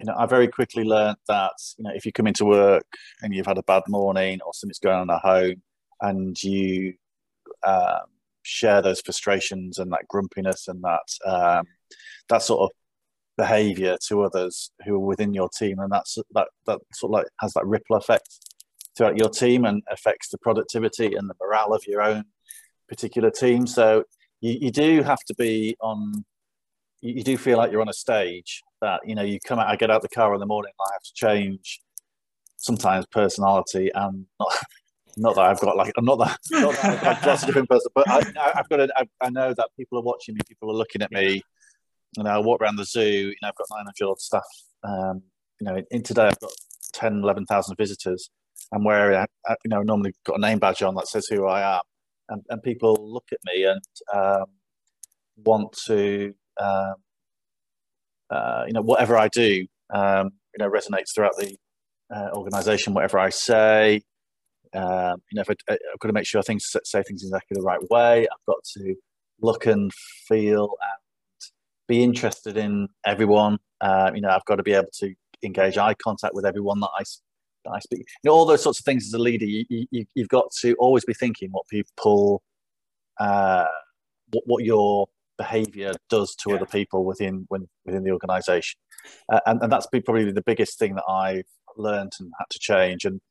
you 0.00 0.06
know, 0.06 0.14
I 0.16 0.24
very 0.26 0.48
quickly 0.48 0.82
learned 0.82 1.18
that, 1.28 1.52
you 1.76 1.84
know, 1.84 1.92
if 1.94 2.06
you 2.06 2.12
come 2.12 2.26
into 2.26 2.46
work 2.46 2.86
and 3.22 3.34
you've 3.34 3.46
had 3.46 3.58
a 3.58 3.62
bad 3.62 3.82
morning 3.86 4.40
or 4.44 4.54
something's 4.54 4.78
going 4.78 4.96
on 4.96 5.10
at 5.10 5.20
home 5.20 5.62
and 6.00 6.42
you 6.42 6.94
um, 7.62 8.06
share 8.42 8.80
those 8.80 9.02
frustrations 9.02 9.78
and 9.78 9.92
that 9.92 10.08
grumpiness 10.08 10.68
and 10.68 10.82
that, 10.82 11.28
um, 11.30 11.66
that 12.30 12.42
sort 12.42 12.62
of 12.62 12.70
behavior 13.36 13.98
to 14.08 14.22
others 14.22 14.70
who 14.84 14.94
are 14.94 14.98
within 14.98 15.34
your 15.34 15.48
team 15.48 15.78
and 15.78 15.90
that's 15.90 16.18
that 16.34 16.48
that 16.66 16.78
sort 16.92 17.10
of 17.10 17.14
like 17.14 17.26
has 17.40 17.54
that 17.54 17.64
ripple 17.64 17.96
effect 17.96 18.28
throughout 18.94 19.16
your 19.16 19.30
team 19.30 19.64
and 19.64 19.82
affects 19.90 20.28
the 20.28 20.36
productivity 20.38 21.14
and 21.14 21.28
the 21.28 21.34
morale 21.40 21.72
of 21.72 21.82
your 21.86 22.02
own 22.02 22.24
particular 22.86 23.30
team. 23.30 23.66
So 23.66 24.04
you, 24.42 24.58
you 24.60 24.70
do 24.70 25.02
have 25.02 25.20
to 25.26 25.34
be 25.34 25.76
on 25.80 26.24
you, 27.00 27.14
you 27.14 27.22
do 27.22 27.38
feel 27.38 27.56
like 27.56 27.72
you're 27.72 27.80
on 27.80 27.88
a 27.88 27.94
stage 27.94 28.62
that 28.80 29.00
you 29.06 29.14
know 29.14 29.22
you 29.22 29.38
come 29.46 29.58
out 29.58 29.68
i 29.68 29.76
get 29.76 29.90
out 29.90 30.02
the 30.02 30.08
car 30.08 30.34
in 30.34 30.40
the 30.40 30.46
morning 30.46 30.72
i 30.80 30.92
have 30.92 31.02
to 31.02 31.12
change 31.14 31.80
sometimes 32.60 33.06
personality 33.06 33.90
and 33.94 34.26
not 34.38 34.48
not 35.16 35.34
that 35.34 35.42
I've 35.42 35.60
got 35.60 35.76
like 35.76 35.92
I'm 35.96 36.04
not 36.04 36.18
that 36.18 36.38
not 36.50 36.74
that 36.74 36.84
I've 36.84 37.00
got 37.02 37.26
lots 37.26 37.42
of 37.42 37.46
different 37.48 37.68
person, 37.68 37.90
but 37.94 38.08
I, 38.08 38.22
have 38.54 38.68
got 38.68 38.76
to, 38.76 38.88
I, 38.96 39.04
I, 39.20 39.30
know 39.30 39.52
that 39.54 39.68
people 39.76 39.98
are 39.98 40.02
watching 40.02 40.34
me, 40.34 40.40
people 40.46 40.70
are 40.70 40.74
looking 40.74 41.02
at 41.02 41.10
me. 41.10 41.42
You 42.16 42.22
know, 42.24 42.30
I 42.30 42.38
walk 42.38 42.60
around 42.60 42.76
the 42.76 42.84
zoo. 42.84 43.02
You 43.02 43.34
know, 43.42 43.48
I've 43.48 43.56
got 43.56 43.66
900 43.70 44.10
odd 44.10 44.20
staff. 44.20 44.42
Um, 44.84 45.22
you 45.60 45.66
know, 45.66 45.82
in 45.90 46.02
today 46.02 46.28
I've 46.28 46.40
got 46.40 46.52
10, 46.94 47.22
11,000 47.22 47.76
visitors. 47.76 48.30
I'm 48.72 48.84
wearing, 48.84 49.16
I, 49.46 49.56
you 49.64 49.68
know, 49.68 49.82
normally 49.82 50.14
got 50.24 50.38
a 50.38 50.40
name 50.40 50.58
badge 50.58 50.82
on 50.82 50.94
that 50.94 51.08
says 51.08 51.26
who 51.26 51.46
I 51.46 51.76
am, 51.76 51.82
and, 52.28 52.42
and 52.48 52.62
people 52.62 52.96
look 53.00 53.26
at 53.32 53.38
me 53.44 53.64
and 53.64 53.82
um, 54.14 54.46
want 55.44 55.72
to 55.86 56.34
um, 56.60 56.94
uh, 58.30 58.64
you 58.66 58.72
know, 58.72 58.82
whatever 58.82 59.16
I 59.16 59.28
do, 59.28 59.66
um, 59.92 60.30
you 60.56 60.64
know, 60.64 60.70
resonates 60.70 61.14
throughout 61.14 61.36
the 61.36 61.56
uh, 62.14 62.30
organization. 62.32 62.94
Whatever 62.94 63.18
I 63.18 63.30
say, 63.30 64.02
um, 64.74 65.22
you 65.30 65.36
know, 65.36 65.42
if 65.42 65.50
I, 65.50 65.72
have 65.72 65.98
got 65.98 66.08
to 66.08 66.12
make 66.12 66.26
sure 66.26 66.42
things 66.42 66.74
say 66.84 67.02
things 67.02 67.22
exactly 67.22 67.54
the 67.54 67.62
right 67.62 67.80
way. 67.90 68.22
I've 68.22 68.46
got 68.46 68.62
to 68.76 68.94
look 69.40 69.66
and 69.66 69.92
feel 70.28 70.62
and 70.82 71.50
be 71.88 72.02
interested 72.02 72.56
in 72.56 72.88
everyone. 73.04 73.58
Uh, 73.80 74.10
you 74.14 74.20
know, 74.20 74.28
I've 74.28 74.44
got 74.44 74.56
to 74.56 74.62
be 74.62 74.72
able 74.72 74.90
to 75.00 75.14
engage 75.42 75.78
eye 75.78 75.94
contact 75.94 76.34
with 76.34 76.44
everyone 76.44 76.80
that 76.80 76.90
I 76.98 77.02
that 77.64 77.70
I 77.70 77.78
speak. 77.80 78.06
You 78.22 78.30
know, 78.30 78.34
all 78.34 78.46
those 78.46 78.62
sorts 78.62 78.78
of 78.78 78.84
things 78.84 79.06
as 79.06 79.12
a 79.12 79.18
leader, 79.18 79.44
you, 79.44 79.64
you, 79.68 80.06
you've 80.14 80.28
got 80.28 80.50
to 80.60 80.74
always 80.74 81.04
be 81.04 81.14
thinking 81.14 81.50
what 81.50 81.66
people, 81.68 82.42
uh, 83.18 83.66
what, 84.32 84.44
what 84.46 84.64
your 84.64 85.08
behavior 85.40 85.92
does 86.10 86.34
to 86.34 86.50
yeah. 86.50 86.56
other 86.56 86.66
people 86.66 87.04
within 87.04 87.46
when, 87.48 87.66
within 87.86 88.04
the 88.04 88.10
organization. 88.10 88.78
Uh, 89.32 89.40
and, 89.46 89.62
and 89.62 89.72
that's 89.72 89.86
probably 89.86 90.30
the 90.30 90.42
biggest 90.42 90.78
thing 90.78 90.94
that 90.96 91.08
I've 91.08 91.48
learned 91.78 92.12
and 92.20 92.30
had 92.38 92.44
to 92.50 92.58
change. 92.58 93.06
And, 93.06 93.22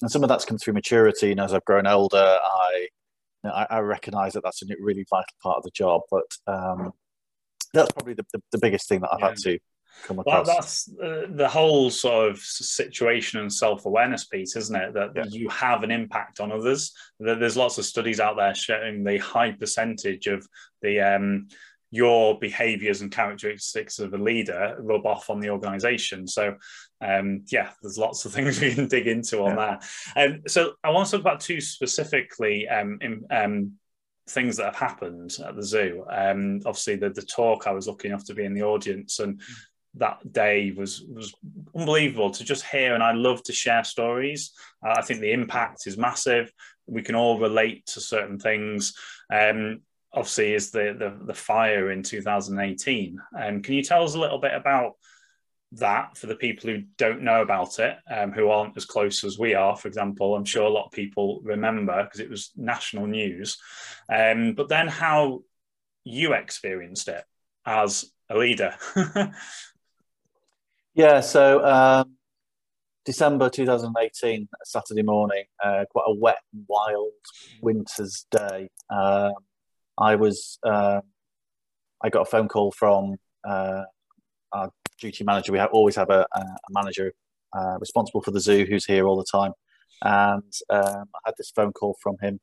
and 0.00 0.10
some 0.10 0.22
of 0.22 0.30
that's 0.30 0.46
come 0.46 0.56
through 0.56 0.72
maturity. 0.72 1.30
And 1.30 1.40
as 1.40 1.52
I've 1.52 1.66
grown 1.66 1.86
older, 1.86 2.38
I, 2.42 2.88
you 3.44 3.50
know, 3.50 3.50
I, 3.50 3.66
I 3.68 3.78
recognize 3.80 4.32
that 4.32 4.44
that's 4.44 4.62
a 4.62 4.66
really 4.80 5.04
vital 5.10 5.26
part 5.42 5.58
of 5.58 5.64
the 5.64 5.70
job. 5.74 6.00
But 6.10 6.24
um, 6.46 6.92
that's 7.74 7.92
probably 7.92 8.14
the, 8.14 8.24
the, 8.32 8.40
the, 8.52 8.58
biggest 8.58 8.88
thing 8.88 9.00
that 9.00 9.10
I've 9.12 9.20
yeah. 9.20 9.28
had 9.28 9.36
to 9.38 9.58
come 10.04 10.18
across. 10.18 10.46
Well, 10.46 10.56
that's 10.56 10.90
uh, 11.02 11.26
the 11.30 11.48
whole 11.48 11.90
sort 11.90 12.30
of 12.30 12.38
situation 12.38 13.40
and 13.40 13.52
self 13.52 13.86
awareness 13.86 14.24
piece, 14.24 14.56
isn't 14.56 14.76
it? 14.76 14.94
That 14.94 15.12
yeah. 15.14 15.24
you 15.28 15.48
have 15.48 15.82
an 15.82 15.90
impact 15.90 16.40
on 16.40 16.52
others. 16.52 16.92
There's 17.18 17.56
lots 17.56 17.78
of 17.78 17.84
studies 17.84 18.20
out 18.20 18.36
there 18.36 18.54
showing 18.54 19.04
the 19.04 19.18
high 19.18 19.52
percentage 19.52 20.26
of 20.26 20.46
the 20.82 21.00
um, 21.00 21.48
your 21.90 22.38
behaviors 22.38 23.00
and 23.00 23.10
characteristics 23.10 23.98
of 23.98 24.12
a 24.12 24.18
leader 24.18 24.76
rub 24.80 25.06
off 25.06 25.30
on 25.30 25.40
the 25.40 25.50
organization. 25.50 26.26
So, 26.26 26.56
um, 27.00 27.44
yeah, 27.50 27.70
there's 27.80 27.98
lots 27.98 28.24
of 28.24 28.32
things 28.34 28.60
we 28.60 28.74
can 28.74 28.88
dig 28.88 29.06
into 29.06 29.42
on 29.42 29.56
yeah. 29.56 29.56
that. 29.56 29.84
And 30.16 30.50
so, 30.50 30.72
I 30.84 30.90
want 30.90 31.06
to 31.06 31.12
talk 31.12 31.20
about 31.20 31.40
two 31.40 31.60
specifically 31.60 32.68
um, 32.68 32.98
in, 33.00 33.24
um, 33.30 33.72
things 34.28 34.56
that 34.56 34.66
have 34.66 34.76
happened 34.76 35.36
at 35.44 35.56
the 35.56 35.62
zoo. 35.62 36.04
Um, 36.10 36.60
obviously, 36.66 36.96
the, 36.96 37.10
the 37.10 37.22
talk 37.22 37.66
I 37.66 37.72
was 37.72 37.88
lucky 37.88 38.08
enough 38.08 38.24
to 38.26 38.34
be 38.34 38.44
in 38.44 38.54
the 38.54 38.62
audience, 38.62 39.18
and 39.20 39.40
that 39.98 40.32
day 40.32 40.72
was 40.72 41.02
was 41.02 41.34
unbelievable 41.74 42.30
to 42.30 42.44
just 42.44 42.64
hear. 42.64 42.94
And 42.94 43.02
I 43.02 43.12
love 43.12 43.42
to 43.44 43.52
share 43.52 43.84
stories. 43.84 44.52
Uh, 44.84 44.94
I 44.96 45.02
think 45.02 45.20
the 45.20 45.32
impact 45.32 45.86
is 45.86 45.98
massive. 45.98 46.52
We 46.86 47.02
can 47.02 47.14
all 47.14 47.38
relate 47.38 47.86
to 47.86 48.00
certain 48.00 48.38
things. 48.38 48.94
Um, 49.32 49.80
obviously, 50.12 50.54
is 50.54 50.70
the, 50.70 50.96
the 50.98 51.26
the 51.26 51.34
fire 51.34 51.90
in 51.90 52.02
2018. 52.02 53.18
Um, 53.38 53.62
can 53.62 53.74
you 53.74 53.82
tell 53.82 54.04
us 54.04 54.14
a 54.14 54.20
little 54.20 54.38
bit 54.38 54.54
about? 54.54 54.94
that 55.72 56.16
for 56.16 56.28
the 56.28 56.34
people 56.34 56.70
who 56.70 56.82
don't 56.96 57.22
know 57.22 57.42
about 57.42 57.78
it, 57.78 57.96
um, 58.10 58.32
who 58.32 58.48
aren't 58.48 58.76
as 58.76 58.86
close 58.86 59.22
as 59.24 59.38
we 59.38 59.54
are, 59.54 59.76
for 59.76 59.88
example. 59.88 60.34
I'm 60.34 60.44
sure 60.44 60.64
a 60.64 60.70
lot 60.70 60.86
of 60.86 60.92
people 60.92 61.40
remember 61.42 62.04
because 62.04 62.20
it 62.20 62.30
was 62.30 62.52
national 62.56 63.06
news. 63.06 63.58
Um, 64.10 64.54
but 64.54 64.68
then 64.68 64.88
how 64.88 65.42
you 66.04 66.32
experienced 66.32 67.08
it 67.08 67.22
as 67.66 68.10
a 68.30 68.36
leader. 68.36 68.74
yeah, 70.98 71.20
so 71.20 71.64
um, 71.64 72.16
December 73.04 73.48
2018, 73.48 74.48
Saturday 74.64 75.02
morning, 75.02 75.44
uh, 75.64 75.84
quite 75.88 76.06
a 76.08 76.14
wet, 76.14 76.38
and 76.52 76.64
wild 76.68 77.12
winter's 77.62 78.26
day. 78.32 78.68
Um, 78.90 79.34
I 79.96 80.16
was, 80.16 80.58
uh, 80.64 81.00
I 82.02 82.08
got 82.08 82.22
a 82.22 82.24
phone 82.24 82.48
call 82.48 82.72
from 82.72 83.14
uh, 83.48 83.84
our 84.50 84.72
duty 85.00 85.22
manager. 85.22 85.52
We 85.52 85.58
have, 85.58 85.70
always 85.72 85.94
have 85.94 86.10
a, 86.10 86.26
a 86.34 86.44
manager 86.70 87.12
uh, 87.56 87.76
responsible 87.78 88.20
for 88.20 88.32
the 88.32 88.40
zoo 88.40 88.66
who's 88.68 88.84
here 88.84 89.06
all 89.06 89.16
the 89.16 89.24
time. 89.30 89.52
And 90.02 90.52
um, 90.68 91.04
I 91.14 91.18
had 91.26 91.34
this 91.38 91.52
phone 91.54 91.72
call 91.72 91.96
from 92.02 92.16
him 92.20 92.40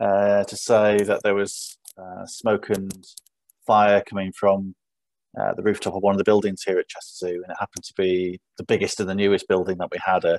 uh, 0.00 0.44
to 0.44 0.56
say 0.56 0.98
that 0.98 1.24
there 1.24 1.34
was 1.34 1.76
uh, 1.98 2.24
smoke 2.24 2.70
and 2.70 3.04
fire 3.66 4.00
coming 4.08 4.30
from 4.32 4.76
uh, 5.38 5.54
the 5.54 5.62
rooftop 5.62 5.94
of 5.94 6.02
one 6.02 6.14
of 6.14 6.18
the 6.18 6.24
buildings 6.24 6.62
here 6.64 6.78
at 6.78 6.88
Chester 6.88 7.26
Zoo, 7.26 7.34
and 7.34 7.50
it 7.50 7.56
happened 7.58 7.84
to 7.84 7.94
be 7.96 8.40
the 8.58 8.64
biggest 8.64 9.00
and 9.00 9.08
the 9.08 9.14
newest 9.14 9.48
building 9.48 9.78
that 9.78 9.90
we 9.90 9.98
had. 10.04 10.24
A, 10.24 10.38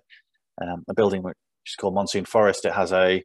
um, 0.61 0.83
a 0.89 0.93
building 0.93 1.23
which 1.23 1.35
is 1.65 1.75
called 1.75 1.95
Monsoon 1.95 2.25
Forest. 2.25 2.65
It 2.65 2.73
has 2.73 2.91
a 2.91 3.23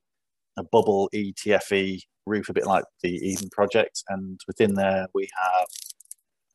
a 0.59 0.65
bubble 0.65 1.11
ETFE 1.15 2.01
roof, 2.25 2.49
a 2.49 2.53
bit 2.53 2.67
like 2.67 2.85
the 3.03 3.11
Eden 3.11 3.51
Project, 3.51 4.03
and 4.09 4.41
within 4.47 4.75
there 4.75 5.07
we 5.15 5.29
have 5.43 5.67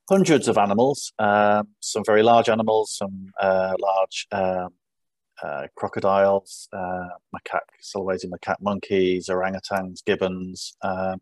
hundreds 0.09 0.47
of 0.47 0.57
animals, 0.57 1.13
um, 1.19 1.67
some 1.79 2.03
very 2.05 2.23
large 2.23 2.49
animals, 2.49 2.97
some 2.97 3.27
uh, 3.39 3.73
large 3.79 4.27
um, 4.31 4.69
uh, 5.43 5.67
crocodiles, 5.75 6.67
uh, 6.73 7.07
macaque, 7.33 7.59
Sulawesi 7.81 8.25
macaque 8.25 8.61
monkeys, 8.61 9.29
orangutans, 9.29 10.03
gibbons, 10.05 10.75
um, 10.81 11.21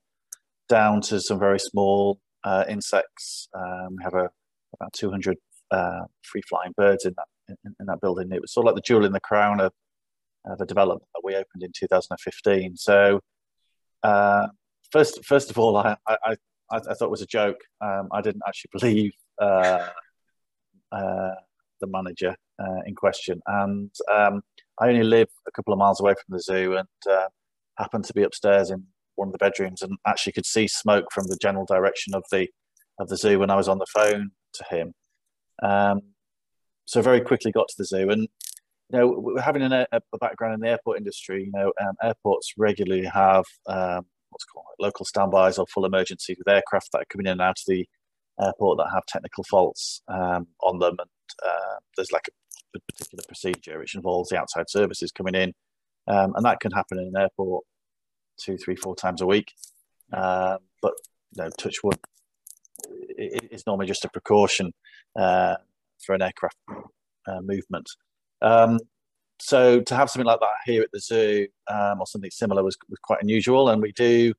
down 0.67 1.01
to 1.01 1.19
some 1.19 1.39
very 1.39 1.59
small 1.59 2.19
uh, 2.43 2.65
insects. 2.69 3.47
Um, 3.53 3.95
we 3.97 4.03
have 4.03 4.13
a, 4.13 4.29
about 4.75 4.93
200 4.93 5.37
uh, 5.71 6.01
free 6.23 6.41
flying 6.47 6.73
birds 6.77 7.05
in 7.05 7.13
that 7.17 7.27
in, 7.47 7.75
in, 7.79 7.85
that 7.87 8.01
building. 8.01 8.31
It 8.31 8.41
was 8.41 8.53
sort 8.53 8.65
of 8.65 8.73
like 8.73 8.75
the 8.75 8.87
jewel 8.87 9.05
in 9.05 9.11
the 9.11 9.19
crown 9.19 9.59
of, 9.59 9.71
a 10.59 10.65
development 10.65 11.07
that 11.13 11.21
we 11.23 11.35
opened 11.35 11.61
in 11.61 11.71
2015. 11.77 12.75
So 12.75 13.19
uh, 14.01 14.47
first, 14.91 15.23
first 15.23 15.51
of 15.51 15.59
all, 15.59 15.77
I, 15.77 15.95
I, 16.07 16.17
I, 16.25 16.35
I 16.71 16.79
thought 16.79 17.05
it 17.05 17.11
was 17.11 17.21
a 17.21 17.27
joke. 17.27 17.59
Um, 17.81 18.07
I 18.11 18.21
didn't 18.21 18.41
actually 18.47 18.69
believe 18.79 19.11
uh, 19.39 19.89
uh, 20.91 21.35
the 21.81 21.87
manager 21.87 22.35
uh, 22.59 22.81
in 22.87 22.95
question, 22.95 23.41
and 23.45 23.91
um, 24.11 24.41
I 24.79 24.87
only 24.87 25.03
live 25.03 25.27
a 25.47 25.51
couple 25.51 25.71
of 25.71 25.77
miles 25.77 25.99
away 25.99 26.13
from 26.13 26.35
the 26.35 26.41
zoo, 26.41 26.77
and 26.77 26.87
happened 27.77 28.05
to 28.05 28.13
be 28.13 28.23
upstairs 28.23 28.71
in 28.71 28.85
one 29.19 29.29
of 29.29 29.33
the 29.33 29.37
bedrooms, 29.37 29.81
and 29.81 29.97
actually 30.07 30.33
could 30.33 30.45
see 30.45 30.67
smoke 30.67 31.05
from 31.13 31.27
the 31.27 31.37
general 31.41 31.65
direction 31.65 32.15
of 32.15 32.23
the 32.31 32.47
of 32.99 33.07
the 33.07 33.17
zoo 33.17 33.39
when 33.39 33.49
I 33.49 33.55
was 33.55 33.69
on 33.69 33.77
the 33.77 33.85
phone 33.93 34.31
to 34.53 34.65
him. 34.69 34.93
Um, 35.63 36.01
so 36.85 37.01
very 37.01 37.21
quickly 37.21 37.51
got 37.51 37.67
to 37.69 37.75
the 37.77 37.85
zoo, 37.85 38.09
and 38.09 38.27
you 38.91 38.99
know, 38.99 39.37
having 39.41 39.61
an, 39.61 39.71
a, 39.71 40.01
background 40.19 40.55
in 40.55 40.61
the 40.61 40.69
airport 40.69 40.97
industry, 40.97 41.45
you 41.45 41.51
know, 41.51 41.71
um, 41.81 41.93
airports 42.01 42.53
regularly 42.57 43.05
have 43.05 43.45
um, 43.67 44.05
what's 44.29 44.45
called 44.45 44.65
local 44.79 45.05
standbys 45.05 45.57
or 45.57 45.67
full 45.67 45.85
emergencies 45.85 46.37
with 46.37 46.47
aircraft 46.47 46.89
that 46.91 47.01
are 47.01 47.11
coming 47.11 47.27
in 47.27 47.33
and 47.33 47.41
out 47.41 47.59
of 47.59 47.65
the 47.67 47.87
airport 48.41 48.77
that 48.77 48.89
have 48.93 49.05
technical 49.05 49.43
faults 49.43 50.01
um, 50.07 50.47
on 50.63 50.79
them. 50.79 50.95
And 50.99 51.09
uh, 51.45 51.75
there's 51.95 52.11
like 52.11 52.27
a, 52.27 52.31
particular 52.87 53.23
procedure 53.27 53.79
which 53.79 53.95
involves 53.95 54.29
the 54.29 54.37
outside 54.37 54.69
services 54.69 55.11
coming 55.11 55.33
in. 55.33 55.53
Um, 56.07 56.33
and 56.35 56.45
that 56.45 56.59
can 56.59 56.71
happen 56.71 56.99
in 56.99 57.07
an 57.07 57.17
airport 57.17 57.65
two, 58.39 58.57
three, 58.57 58.75
four 58.75 58.95
times 58.95 59.21
a 59.21 59.25
week. 59.25 59.53
Um, 60.11 60.57
but 60.81 60.93
touch 61.57 61.77
wood, 61.83 61.99
it, 63.09 63.49
it's 63.51 63.67
normally 63.67 63.87
just 63.87 64.05
a 64.05 64.09
precaution 64.09 64.73
uh, 65.17 65.55
for 66.05 66.15
an 66.15 66.21
aircraft 66.21 66.57
uh, 67.27 67.41
movement. 67.41 67.89
Um, 68.41 68.79
so 69.39 69.81
to 69.81 69.95
have 69.95 70.09
something 70.09 70.27
like 70.27 70.39
that 70.39 70.49
here 70.65 70.81
at 70.81 70.91
the 70.91 70.99
zoo 70.99 71.47
um, 71.69 71.99
or 71.99 72.07
something 72.07 72.31
similar 72.31 72.63
was, 72.63 72.77
was 72.89 72.99
quite 73.01 73.21
unusual 73.21 73.69
and 73.69 73.81
we 73.81 73.91
do 73.93 74.33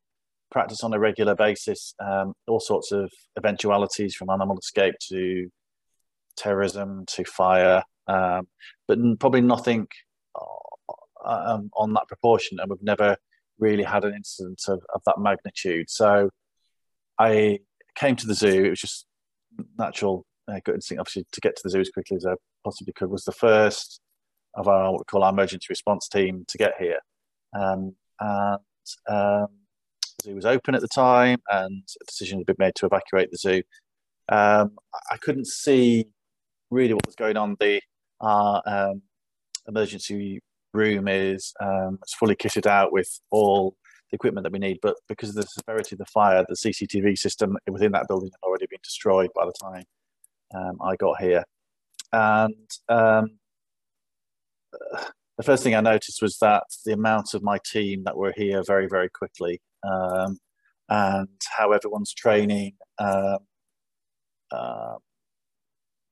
practice 0.51 0.85
on 0.85 0.93
a 0.93 0.99
regular 0.99 1.35
basis 1.35 1.95
um, 2.01 2.35
all 2.47 2.61
sorts 2.61 2.93
of 2.93 3.11
eventualities 3.39 4.15
from 4.15 4.31
animal 4.31 4.59
escape 4.59 4.95
to 5.01 5.49
terrorism 6.37 7.05
to 7.07 7.25
fire 7.25 7.83
um, 8.09 8.47
but 8.87 8.99
probably 9.19 9.41
nothing 9.41 9.87
uh, 10.35 10.95
um, 11.25 11.71
on 11.75 11.93
that 11.95 12.07
proportion 12.09 12.59
and 12.61 12.71
we've 12.71 12.83
never 12.83 13.17
really 13.61 13.85
had 13.85 14.05
an 14.05 14.15
incident 14.15 14.61
of, 14.69 14.81
of 14.95 15.01
that 15.07 15.19
magnitude 15.19 15.89
so 15.89 16.31
i 17.19 17.59
came 17.95 18.17
to 18.17 18.27
the 18.27 18.35
zoo 18.35 18.65
it 18.65 18.71
was 18.71 18.81
just 18.81 19.07
natural 19.79 20.25
uh, 20.49 20.59
good 20.65 20.75
instinct 20.75 21.01
obviously 21.01 21.25
to 21.33 21.41
get 21.41 21.55
to 21.55 21.63
the 21.65 21.71
zoo 21.71 21.81
as 21.81 21.91
quickly 21.91 22.17
as 22.17 22.27
i 22.27 22.35
possibly 22.65 22.93
could 22.93 23.11
was 23.11 23.25
the 23.25 23.33
first 23.33 24.01
of 24.55 24.69
our 24.69 24.93
what 24.93 25.01
we 25.01 25.05
call 25.05 25.23
our 25.23 25.31
emergency 25.31 25.67
response 25.69 26.09
team 26.09 26.45
to 26.49 26.59
get 26.59 26.75
here. 26.79 26.99
Um, 27.55 27.95
and 28.19 28.59
um, 29.09 29.49
the 30.19 30.25
zoo 30.25 30.35
was 30.35 30.47
open 30.47 30.75
at 30.75 30.81
the 30.81 30.89
time, 30.89 31.41
and 31.49 31.83
a 32.01 32.05
decision 32.07 32.39
had 32.39 32.47
been 32.47 32.57
made 32.59 32.75
to 32.77 32.87
evacuate 32.87 33.31
the 33.31 33.39
zoo. 33.39 33.63
Um, 34.29 34.77
I 35.11 35.17
couldn't 35.21 35.47
see 35.47 36.07
really 36.71 36.95
what 36.95 37.07
was 37.07 37.17
going 37.17 37.37
on. 37.37 37.57
The 37.61 37.81
our 38.21 38.63
um, 38.67 39.03
emergency 39.67 40.41
room 40.73 41.09
is 41.09 41.53
um, 41.61 41.99
it's 42.03 42.15
fully 42.15 42.37
kitted 42.37 42.67
out 42.67 42.93
with 42.93 43.21
all 43.31 43.77
the 44.11 44.17
equipment 44.17 44.45
that 44.45 44.53
we 44.53 44.59
need, 44.59 44.79
but 44.83 44.97
because 45.09 45.31
of 45.31 45.37
the 45.37 45.43
severity 45.43 45.95
of 45.95 45.99
the 45.99 46.07
fire, 46.07 46.45
the 46.49 46.55
CCTV 46.55 47.17
system 47.19 47.57
within 47.69 47.93
that 47.93 48.07
building 48.09 48.31
had 48.31 48.47
already 48.47 48.67
been 48.69 48.81
destroyed 48.83 49.31
by 49.35 49.45
the 49.45 49.53
time 49.63 49.85
um, 50.55 50.79
I 50.83 50.97
got 50.97 51.21
here. 51.21 51.45
And 52.13 52.71
um, 52.89 53.39
the 55.37 55.45
first 55.45 55.63
thing 55.63 55.75
I 55.75 55.81
noticed 55.81 56.21
was 56.21 56.39
that 56.39 56.65
the 56.85 56.93
amount 56.93 57.35
of 57.35 57.43
my 57.43 57.59
team 57.65 58.05
that 58.05 58.17
were 58.17 58.33
here 58.37 58.63
very, 58.67 58.89
very 58.89 59.09
quickly, 59.09 59.61
um, 59.89 60.39
and 60.89 61.29
how 61.57 61.73
everyone's 61.73 62.13
training 62.13 62.73
um, 62.99 63.39
uh, 64.51 64.97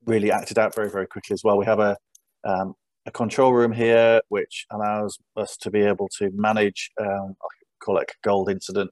really 0.07 0.31
acted 0.31 0.59
out 0.59 0.75
very, 0.75 0.91
very 0.91 1.07
quickly 1.07 1.35
as 1.35 1.43
well. 1.43 1.59
We 1.59 1.67
have 1.67 1.81
a 1.81 1.97
um, 2.45 2.75
a 3.09 3.11
control 3.11 3.55
room 3.55 3.73
here, 3.73 4.21
which 4.29 4.67
allows 4.71 5.19
us 5.35 5.57
to 5.57 5.71
be 5.71 5.81
able 5.81 6.11
to 6.19 6.31
manage, 6.35 6.91
um, 7.01 7.35
I 7.43 7.49
call 7.83 7.97
it 7.97 8.11
a 8.11 8.15
gold 8.23 8.51
incident 8.51 8.91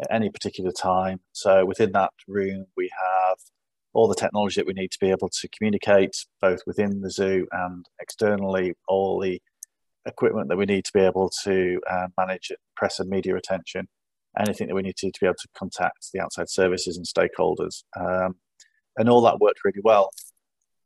at 0.00 0.08
any 0.10 0.30
particular 0.30 0.72
time. 0.72 1.20
So 1.32 1.66
within 1.66 1.92
that 1.92 2.12
room, 2.26 2.64
we 2.74 2.90
have 2.98 3.36
all 3.92 4.08
the 4.08 4.14
technology 4.14 4.58
that 4.58 4.66
we 4.66 4.72
need 4.72 4.90
to 4.92 4.98
be 4.98 5.10
able 5.10 5.28
to 5.28 5.48
communicate 5.48 6.16
both 6.40 6.60
within 6.66 7.02
the 7.02 7.10
zoo 7.10 7.46
and 7.52 7.84
externally, 8.00 8.72
all 8.88 9.20
the 9.20 9.42
equipment 10.06 10.48
that 10.48 10.56
we 10.56 10.64
need 10.64 10.86
to 10.86 10.92
be 10.94 11.00
able 11.00 11.30
to 11.44 11.80
uh, 11.90 12.06
manage 12.16 12.50
press 12.76 12.98
and 12.98 13.10
media 13.10 13.36
attention, 13.36 13.86
anything 14.38 14.68
that 14.68 14.74
we 14.74 14.82
need 14.82 14.96
to 14.96 15.10
to 15.10 15.20
be 15.20 15.26
able 15.26 15.34
to 15.34 15.48
contact 15.54 16.08
the 16.14 16.20
outside 16.20 16.48
services 16.48 16.96
and 16.96 17.04
stakeholders. 17.04 17.82
Um, 17.94 18.36
and 18.96 19.10
all 19.10 19.20
that 19.22 19.38
worked 19.38 19.64
really 19.64 19.80
well. 19.84 20.10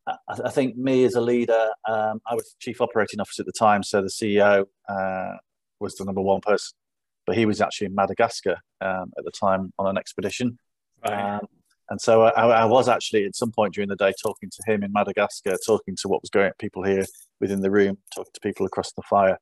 I, 0.07 0.51
think 0.51 0.77
me 0.77 1.05
as 1.05 1.15
a 1.15 1.21
leader, 1.21 1.71
um, 1.89 2.21
I 2.29 2.35
was 2.35 2.55
chief 2.59 2.81
operating 2.81 3.21
officer 3.21 3.43
at 3.43 3.47
the 3.47 3.53
time, 3.53 3.83
so 3.83 4.03
the 4.03 4.09
CEO 4.09 4.65
uh, 4.89 5.37
was 5.81 5.95
the 5.97 6.05
number 6.05 6.21
one 6.21 6.41
person, 6.41 6.77
but 7.27 7.37
he 7.37 7.47
was 7.47 7.61
actually 7.61 7.87
in 7.87 7.95
Madagascar 7.95 8.57
um, 8.81 9.13
at 9.17 9.25
the 9.25 9.31
time 9.31 9.73
on 9.79 9.87
an 9.87 9.97
expedition. 9.97 10.59
Right. 11.07 11.37
Um, 11.37 11.47
and 11.91 12.01
so 12.01 12.23
I, 12.23 12.49
I, 12.49 12.65
was 12.65 12.89
actually 12.89 13.25
at 13.25 13.37
some 13.37 13.53
point 13.53 13.75
during 13.75 13.91
the 13.91 13.97
day 13.97 14.13
talking 14.23 14.51
to 14.51 14.73
him 14.73 14.83
in 14.83 14.93
Madagascar, 14.93 15.57
talking 15.67 15.97
to 16.01 16.09
what 16.09 16.23
was 16.23 16.31
going 16.31 16.47
on, 16.47 16.53
people 16.59 16.83
here 16.83 17.05
within 17.41 17.61
the 17.61 17.71
room, 17.71 17.99
talking 18.15 18.33
to 18.33 18.41
people 18.41 18.65
across 18.65 18.93
the 18.93 19.03
fire. 19.03 19.39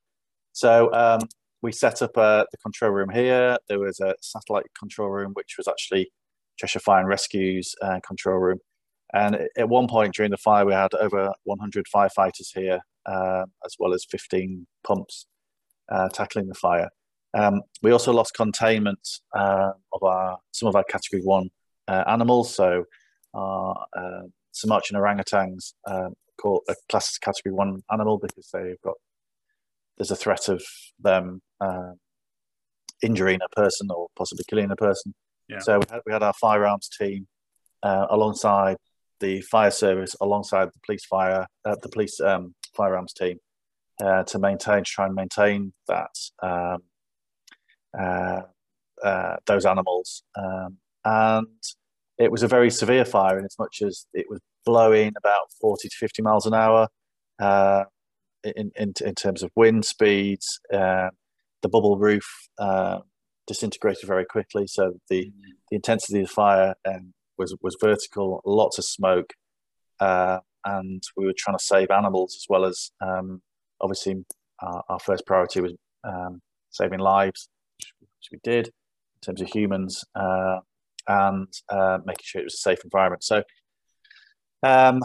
So 0.52 0.92
um, 0.92 1.20
we 1.62 1.70
set 1.70 2.02
up 2.02 2.18
uh, 2.18 2.44
the 2.50 2.58
control 2.58 2.90
room 2.90 3.10
here. 3.10 3.58
There 3.68 3.78
was 3.78 4.00
a 4.00 4.14
satellite 4.20 4.66
control 4.76 5.08
room, 5.08 5.32
which 5.34 5.54
was 5.56 5.68
actually 5.68 6.10
Cheshire 6.58 6.80
Fire 6.80 7.00
and 7.00 7.08
Rescue's 7.08 7.74
uh, 7.80 8.00
control 8.06 8.38
room. 8.38 8.58
And 9.14 9.48
at 9.56 9.68
one 9.68 9.88
point 9.88 10.14
during 10.14 10.30
the 10.30 10.38
fire, 10.38 10.64
we 10.64 10.72
had 10.72 10.94
over 10.94 11.32
100 11.44 11.86
firefighters 11.94 12.48
here, 12.54 12.80
uh, 13.06 13.44
as 13.64 13.76
well 13.78 13.92
as 13.92 14.06
15 14.10 14.66
pumps 14.84 15.26
uh, 15.90 16.08
tackling 16.08 16.48
the 16.48 16.54
fire. 16.54 16.88
Um, 17.34 17.62
we 17.82 17.92
also 17.92 18.12
lost 18.12 18.34
containment 18.34 19.06
uh, 19.34 19.72
of 19.92 20.02
our 20.02 20.38
some 20.52 20.68
of 20.68 20.76
our 20.76 20.84
Category 20.84 21.22
One 21.22 21.50
uh, 21.88 22.04
animals. 22.06 22.54
So 22.54 22.84
our 23.34 23.86
uh, 23.96 24.22
Sumatran 24.52 25.00
orangutans 25.00 25.72
um, 25.86 26.14
called 26.40 26.62
a 26.68 26.74
class 26.90 27.16
Category 27.18 27.54
One 27.54 27.80
animal 27.90 28.18
because 28.18 28.48
they've 28.52 28.80
got 28.82 28.94
there's 29.96 30.10
a 30.10 30.16
threat 30.16 30.48
of 30.48 30.62
them 30.98 31.40
uh, 31.60 31.92
injuring 33.02 33.40
a 33.44 33.60
person 33.60 33.88
or 33.90 34.08
possibly 34.16 34.44
killing 34.48 34.70
a 34.70 34.76
person. 34.76 35.14
Yeah. 35.48 35.58
So 35.58 35.78
we 35.78 35.84
had, 35.90 36.00
we 36.06 36.12
had 36.12 36.22
our 36.22 36.32
firearms 36.34 36.88
team 36.88 37.26
uh, 37.82 38.06
alongside 38.10 38.76
the 39.22 39.40
fire 39.42 39.70
service, 39.70 40.14
alongside 40.20 40.66
the 40.66 40.80
police 40.84 41.06
fire, 41.06 41.46
uh, 41.64 41.76
the 41.82 41.88
police 41.88 42.20
um, 42.20 42.54
firearms 42.76 43.14
team, 43.14 43.38
uh, 44.04 44.24
to 44.24 44.38
maintain, 44.38 44.82
try 44.84 45.06
and 45.06 45.14
maintain 45.14 45.72
that 45.88 46.10
um, 46.42 46.78
uh, 47.98 48.42
uh, 49.02 49.36
those 49.46 49.64
animals. 49.64 50.24
Um, 50.36 50.76
and 51.04 51.46
it 52.18 52.30
was 52.30 52.42
a 52.42 52.48
very 52.48 52.70
severe 52.70 53.04
fire 53.04 53.38
in 53.38 53.44
as 53.44 53.56
much 53.58 53.80
as 53.86 54.06
it 54.12 54.26
was 54.28 54.40
blowing 54.66 55.12
about 55.16 55.46
40 55.60 55.88
to 55.88 55.96
50 55.96 56.22
miles 56.22 56.46
an 56.46 56.54
hour 56.54 56.88
uh, 57.40 57.84
in, 58.44 58.70
in, 58.76 58.92
in, 59.04 59.14
terms 59.14 59.42
of 59.42 59.50
wind 59.56 59.84
speeds. 59.84 60.60
Uh, 60.72 61.08
the 61.62 61.68
bubble 61.68 61.98
roof 61.98 62.24
uh, 62.58 62.98
disintegrated 63.46 64.06
very 64.06 64.24
quickly, 64.24 64.66
so 64.66 64.94
the, 65.08 65.26
mm. 65.26 65.32
the 65.70 65.76
intensity 65.76 66.20
of 66.20 66.26
the 66.26 66.32
fire 66.32 66.74
um, 66.88 67.12
was, 67.38 67.54
was 67.62 67.76
vertical, 67.80 68.42
lots 68.44 68.78
of 68.78 68.84
smoke, 68.84 69.32
uh, 70.00 70.38
and 70.64 71.02
we 71.16 71.26
were 71.26 71.34
trying 71.36 71.56
to 71.56 71.64
save 71.64 71.90
animals 71.90 72.36
as 72.36 72.46
well 72.48 72.64
as 72.64 72.90
um, 73.00 73.42
obviously 73.80 74.24
our, 74.60 74.82
our, 74.88 74.98
first 75.00 75.26
priority 75.26 75.60
was 75.60 75.72
um, 76.04 76.40
saving 76.70 77.00
lives, 77.00 77.48
which 78.00 78.28
we 78.30 78.38
did 78.44 78.66
in 78.66 79.20
terms 79.24 79.40
of 79.40 79.48
humans. 79.48 80.04
Uh, 80.14 80.60
and 81.08 81.48
uh, 81.68 81.98
making 82.04 82.22
sure 82.24 82.40
it 82.40 82.44
was 82.44 82.54
a 82.54 82.58
safe 82.58 82.78
environment. 82.84 83.24
So, 83.24 83.42
um, 84.62 85.00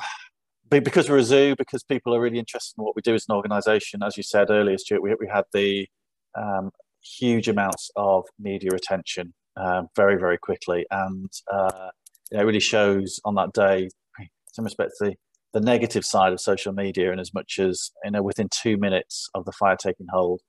because 0.69 1.09
we're 1.09 1.17
a 1.17 1.23
zoo, 1.23 1.55
because 1.57 1.83
people 1.83 2.13
are 2.13 2.19
really 2.19 2.39
interested 2.39 2.75
in 2.77 2.83
what 2.83 2.95
we 2.95 3.01
do 3.01 3.15
as 3.15 3.25
an 3.29 3.35
organisation, 3.35 4.03
as 4.03 4.17
you 4.17 4.23
said 4.23 4.49
earlier, 4.49 4.77
Stuart, 4.77 5.01
we, 5.01 5.15
we 5.19 5.27
had 5.27 5.45
the 5.53 5.87
um, 6.35 6.71
huge 7.01 7.47
amounts 7.47 7.89
of 7.95 8.25
media 8.37 8.71
attention 8.73 9.33
um, 9.55 9.87
very, 9.95 10.17
very 10.17 10.37
quickly, 10.37 10.85
and 10.91 11.31
uh, 11.51 11.89
it 12.31 12.41
really 12.41 12.59
shows 12.59 13.19
on 13.25 13.35
that 13.35 13.53
day, 13.53 13.89
in 14.19 14.27
some 14.53 14.65
respects, 14.65 14.97
the 14.99 15.15
the 15.53 15.61
negative 15.61 16.05
side 16.05 16.33
of 16.33 16.41
social 16.41 16.73
media, 16.73 17.11
and 17.11 17.21
as 17.21 17.33
much 17.33 17.57
as 17.57 17.91
you 18.03 18.11
know, 18.11 18.21
within 18.21 18.49
two 18.51 18.77
minutes 18.77 19.29
of 19.33 19.45
the 19.45 19.51
fire 19.53 19.77
taking 19.77 20.07
hold, 20.11 20.41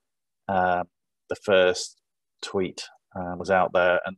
uh, 0.49 0.83
the 1.31 1.37
first 1.37 1.97
tweet 2.43 2.85
uh, 3.15 3.35
was 3.37 3.51
out 3.51 3.73
there, 3.73 4.01
and 4.05 4.17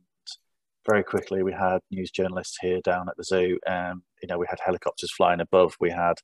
very 0.89 1.03
quickly 1.03 1.43
we 1.43 1.53
had 1.53 1.79
news 1.91 2.11
journalists 2.11 2.57
here 2.61 2.79
down 2.83 3.07
at 3.07 3.15
the 3.17 3.23
zoo 3.23 3.59
and 3.67 4.01
you 4.21 4.27
know 4.27 4.37
we 4.37 4.47
had 4.49 4.59
helicopters 4.63 5.11
flying 5.11 5.39
above. 5.39 5.75
We 5.79 5.91
had 5.91 6.15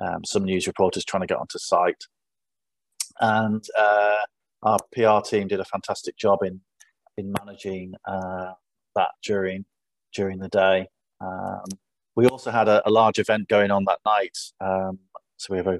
um, 0.00 0.24
some 0.24 0.44
news 0.44 0.66
reporters 0.66 1.04
trying 1.04 1.22
to 1.22 1.26
get 1.26 1.38
onto 1.38 1.58
site. 1.58 2.04
And 3.20 3.64
uh, 3.78 4.22
our 4.62 4.78
pr 4.92 5.28
team 5.28 5.48
did 5.48 5.60
a 5.60 5.64
fantastic 5.64 6.16
job 6.16 6.40
in 6.42 6.60
in 7.16 7.32
managing 7.38 7.94
uh, 8.06 8.52
that 8.94 9.10
during 9.22 9.64
during 10.16 10.38
the 10.38 10.48
day 10.48 10.86
um, 11.20 11.64
we 12.16 12.26
also 12.26 12.50
had 12.50 12.68
a, 12.68 12.86
a, 12.88 12.90
large 12.90 13.18
event 13.18 13.48
going 13.48 13.70
on 13.70 13.84
that 13.84 13.98
night 14.04 14.36
um, 14.60 14.98
so 15.36 15.52
we 15.52 15.58
have 15.58 15.66
a 15.66 15.78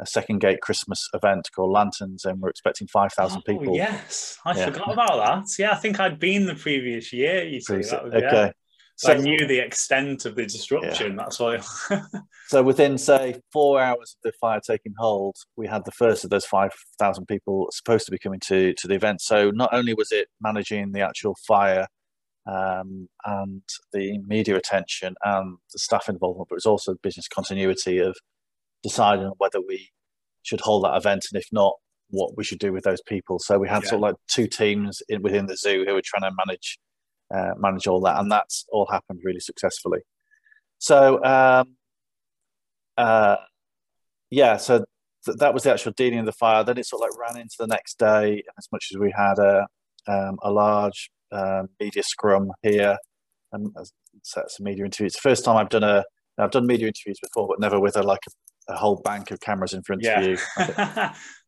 a 0.00 0.06
second 0.06 0.40
gate 0.40 0.60
Christmas 0.60 1.08
event 1.14 1.48
called 1.54 1.70
Lanterns, 1.70 2.24
and 2.24 2.40
we're 2.40 2.48
expecting 2.48 2.88
five 2.88 3.12
thousand 3.12 3.42
oh, 3.46 3.52
people. 3.52 3.76
Yes, 3.76 4.38
I 4.44 4.56
yeah. 4.56 4.66
forgot 4.66 4.92
about 4.92 5.44
that. 5.44 5.58
Yeah, 5.58 5.72
I 5.72 5.76
think 5.76 6.00
I'd 6.00 6.18
been 6.18 6.46
the 6.46 6.54
previous 6.54 7.12
year. 7.12 7.44
You 7.44 7.60
see, 7.60 7.76
was, 7.76 7.92
okay. 7.92 8.20
Yeah. 8.20 8.52
So, 8.96 9.14
I 9.14 9.16
knew 9.16 9.46
the 9.46 9.60
extent 9.60 10.26
of 10.26 10.34
the 10.34 10.44
disruption. 10.44 11.12
Yeah. 11.12 11.16
That's 11.16 11.38
why. 11.38 11.60
so 12.48 12.62
within 12.62 12.98
say 12.98 13.40
four 13.50 13.80
hours 13.80 14.14
of 14.14 14.22
the 14.22 14.32
fire 14.38 14.60
taking 14.66 14.92
hold, 14.98 15.36
we 15.56 15.66
had 15.66 15.86
the 15.86 15.92
first 15.92 16.24
of 16.24 16.30
those 16.30 16.44
five 16.44 16.72
thousand 16.98 17.26
people 17.26 17.68
supposed 17.72 18.04
to 18.06 18.12
be 18.12 18.18
coming 18.18 18.40
to 18.40 18.74
to 18.74 18.88
the 18.88 18.94
event. 18.94 19.20
So 19.20 19.50
not 19.50 19.70
only 19.72 19.94
was 19.94 20.12
it 20.12 20.28
managing 20.40 20.92
the 20.92 21.00
actual 21.00 21.36
fire 21.46 21.86
um, 22.46 23.08
and 23.24 23.62
the 23.92 24.18
media 24.26 24.56
attention 24.56 25.14
and 25.24 25.58
the 25.72 25.78
staff 25.78 26.08
involvement, 26.08 26.48
but 26.48 26.54
it 26.54 26.64
was 26.64 26.66
also 26.66 26.94
business 27.02 27.28
continuity 27.28 27.98
of 27.98 28.16
deciding 28.82 29.32
whether 29.38 29.60
we 29.60 29.90
should 30.42 30.60
hold 30.60 30.84
that 30.84 30.96
event 30.96 31.26
and 31.32 31.40
if 31.40 31.48
not, 31.52 31.74
what 32.10 32.36
we 32.36 32.44
should 32.44 32.58
do 32.58 32.72
with 32.72 32.84
those 32.84 33.02
people. 33.02 33.38
So 33.38 33.58
we 33.58 33.68
had 33.68 33.82
yeah. 33.84 33.90
sort 33.90 33.98
of 33.98 34.00
like 34.00 34.14
two 34.28 34.46
teams 34.46 35.02
in, 35.08 35.22
within 35.22 35.46
the 35.46 35.56
zoo 35.56 35.84
who 35.86 35.94
were 35.94 36.02
trying 36.04 36.28
to 36.30 36.36
manage 36.46 36.78
uh, 37.32 37.54
manage 37.58 37.86
all 37.86 38.00
that, 38.00 38.18
and 38.18 38.30
that's 38.30 38.66
all 38.72 38.88
happened 38.90 39.20
really 39.22 39.38
successfully. 39.38 40.00
So 40.78 41.22
um, 41.22 41.76
uh, 42.96 43.36
yeah, 44.30 44.56
so 44.56 44.84
th- 45.24 45.38
that 45.38 45.54
was 45.54 45.62
the 45.62 45.72
actual 45.72 45.92
dealing 45.92 46.18
of 46.18 46.26
the 46.26 46.32
fire. 46.32 46.64
Then 46.64 46.78
it 46.78 46.86
sort 46.86 47.02
of 47.02 47.10
like 47.10 47.28
ran 47.28 47.40
into 47.40 47.54
the 47.58 47.68
next 47.68 48.00
day, 48.00 48.42
as 48.58 48.66
much 48.72 48.88
as 48.92 48.98
we 48.98 49.14
had 49.16 49.38
a 49.38 49.66
um, 50.08 50.38
a 50.42 50.50
large 50.50 51.10
um, 51.32 51.68
media 51.78 52.02
scrum 52.02 52.50
here 52.62 52.96
and 53.52 53.74
set 54.22 54.50
some 54.50 54.64
media 54.64 54.84
interviews. 54.84 55.14
It's 55.14 55.22
the 55.22 55.28
first 55.28 55.44
time 55.44 55.56
I've 55.56 55.68
done 55.68 55.84
a 55.84 56.04
I've 56.38 56.50
done 56.50 56.66
media 56.66 56.86
interviews 56.86 57.18
before, 57.20 57.48
but 57.48 57.60
never 57.60 57.78
with 57.78 57.96
a 57.96 58.02
like 58.02 58.20
a 58.26 58.30
a 58.70 58.76
whole 58.76 58.96
bank 59.04 59.30
of 59.30 59.40
cameras 59.40 59.72
in 59.72 59.82
front 59.82 60.02
yeah. 60.02 60.20
of 60.20 60.26
you. 60.26 60.36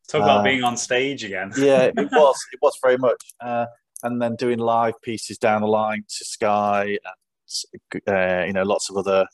Talk 0.09 0.21
about 0.21 0.41
uh, 0.41 0.43
being 0.43 0.63
on 0.63 0.75
stage 0.75 1.23
again. 1.23 1.51
yeah, 1.57 1.83
it 1.83 1.95
was. 2.11 2.35
It 2.51 2.59
was 2.61 2.77
very 2.83 2.97
much. 2.97 3.21
Uh, 3.39 3.65
and 4.03 4.21
then 4.21 4.35
doing 4.35 4.59
live 4.59 5.01
pieces 5.01 5.37
down 5.37 5.61
the 5.61 5.67
line 5.67 6.03
to 6.09 6.25
Sky 6.25 6.97
and 7.05 8.01
uh, 8.07 8.45
you 8.45 8.53
know 8.53 8.63
lots 8.63 8.89
of 8.89 8.97
other 8.97 9.25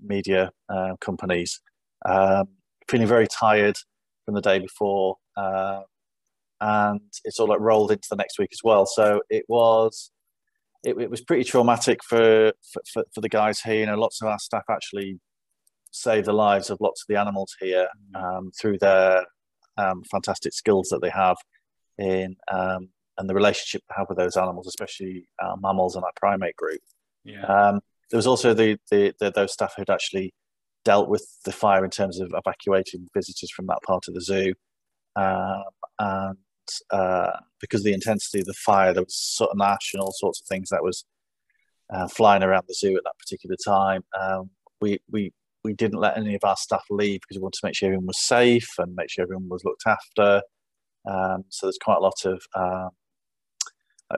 media 0.00 0.50
uh, 0.68 0.96
companies. 1.00 1.60
Um, 2.06 2.48
feeling 2.88 3.06
very 3.06 3.26
tired 3.26 3.76
from 4.24 4.34
the 4.34 4.40
day 4.40 4.58
before, 4.58 5.16
uh, 5.36 5.82
and 6.60 7.00
it's 7.24 7.38
all 7.38 7.48
like 7.48 7.60
rolled 7.60 7.90
into 7.90 8.06
the 8.10 8.16
next 8.16 8.38
week 8.38 8.50
as 8.52 8.60
well. 8.62 8.86
So 8.86 9.20
it 9.30 9.44
was. 9.48 10.10
It, 10.86 11.00
it 11.00 11.10
was 11.10 11.22
pretty 11.22 11.44
traumatic 11.44 12.04
for, 12.04 12.52
for, 12.92 13.04
for 13.14 13.22
the 13.22 13.28
guys 13.30 13.58
here. 13.58 13.76
You 13.76 13.86
know, 13.86 13.96
lots 13.96 14.20
of 14.20 14.28
our 14.28 14.38
staff 14.38 14.64
actually 14.68 15.18
save 15.92 16.26
the 16.26 16.32
lives 16.34 16.68
of 16.68 16.78
lots 16.80 17.02
of 17.02 17.06
the 17.08 17.18
animals 17.18 17.56
here 17.58 17.88
mm. 18.14 18.22
um, 18.22 18.50
through 18.60 18.78
their 18.78 19.24
um, 19.78 20.02
fantastic 20.10 20.52
skills 20.52 20.88
that 20.90 21.00
they 21.00 21.08
have 21.08 21.36
in 21.96 22.36
um, 22.52 22.88
and 23.16 23.30
the 23.30 23.34
relationship 23.34 23.82
they 23.88 23.94
have 23.96 24.08
with 24.08 24.18
those 24.18 24.36
animals, 24.36 24.66
especially 24.66 25.26
our 25.40 25.56
mammals 25.56 25.94
and 25.94 26.04
our 26.04 26.12
primate 26.16 26.56
group. 26.56 26.80
Yeah. 27.24 27.44
Um, 27.46 27.80
there 28.10 28.18
was 28.18 28.26
also 28.26 28.52
the, 28.52 28.78
the, 28.90 29.14
the, 29.20 29.30
those 29.30 29.52
staff 29.52 29.74
who'd 29.76 29.88
actually 29.88 30.34
dealt 30.84 31.08
with 31.08 31.26
the 31.44 31.52
fire 31.52 31.84
in 31.84 31.90
terms 31.90 32.20
of 32.20 32.32
evacuating 32.34 33.08
visitors 33.14 33.50
from 33.50 33.66
that 33.66 33.78
part 33.86 34.06
of 34.08 34.14
the 34.14 34.20
zoo. 34.20 34.52
Um, 35.16 35.62
and 35.98 36.36
uh, 36.90 37.32
because 37.60 37.80
of 37.80 37.84
the 37.84 37.94
intensity 37.94 38.40
of 38.40 38.46
the 38.46 38.54
fire, 38.54 38.92
there 38.92 39.02
was 39.02 39.16
sort 39.16 39.50
of 39.50 39.60
ash 39.60 39.92
and 39.94 40.02
all 40.02 40.12
sorts 40.12 40.40
of 40.40 40.46
things 40.46 40.68
that 40.70 40.82
was 40.82 41.04
uh, 41.92 42.08
flying 42.08 42.42
around 42.42 42.64
the 42.68 42.74
zoo 42.74 42.96
at 42.96 43.04
that 43.04 43.18
particular 43.18 43.56
time. 43.64 44.04
Um, 44.18 44.50
we, 44.80 44.98
we 45.10 45.32
we 45.64 45.72
didn't 45.72 45.98
let 45.98 46.18
any 46.18 46.34
of 46.34 46.44
our 46.44 46.56
staff 46.56 46.84
leave 46.90 47.20
because 47.22 47.38
we 47.38 47.42
wanted 47.42 47.58
to 47.60 47.66
make 47.66 47.74
sure 47.74 47.86
everyone 47.86 48.06
was 48.06 48.22
safe 48.22 48.68
and 48.78 48.94
make 48.94 49.10
sure 49.10 49.22
everyone 49.22 49.48
was 49.48 49.64
looked 49.64 49.84
after. 49.86 50.42
Um, 51.10 51.44
so 51.48 51.66
there's 51.66 51.78
quite 51.82 51.96
a 51.96 52.00
lot 52.00 52.24
of 52.26 52.42
uh, 52.54 52.88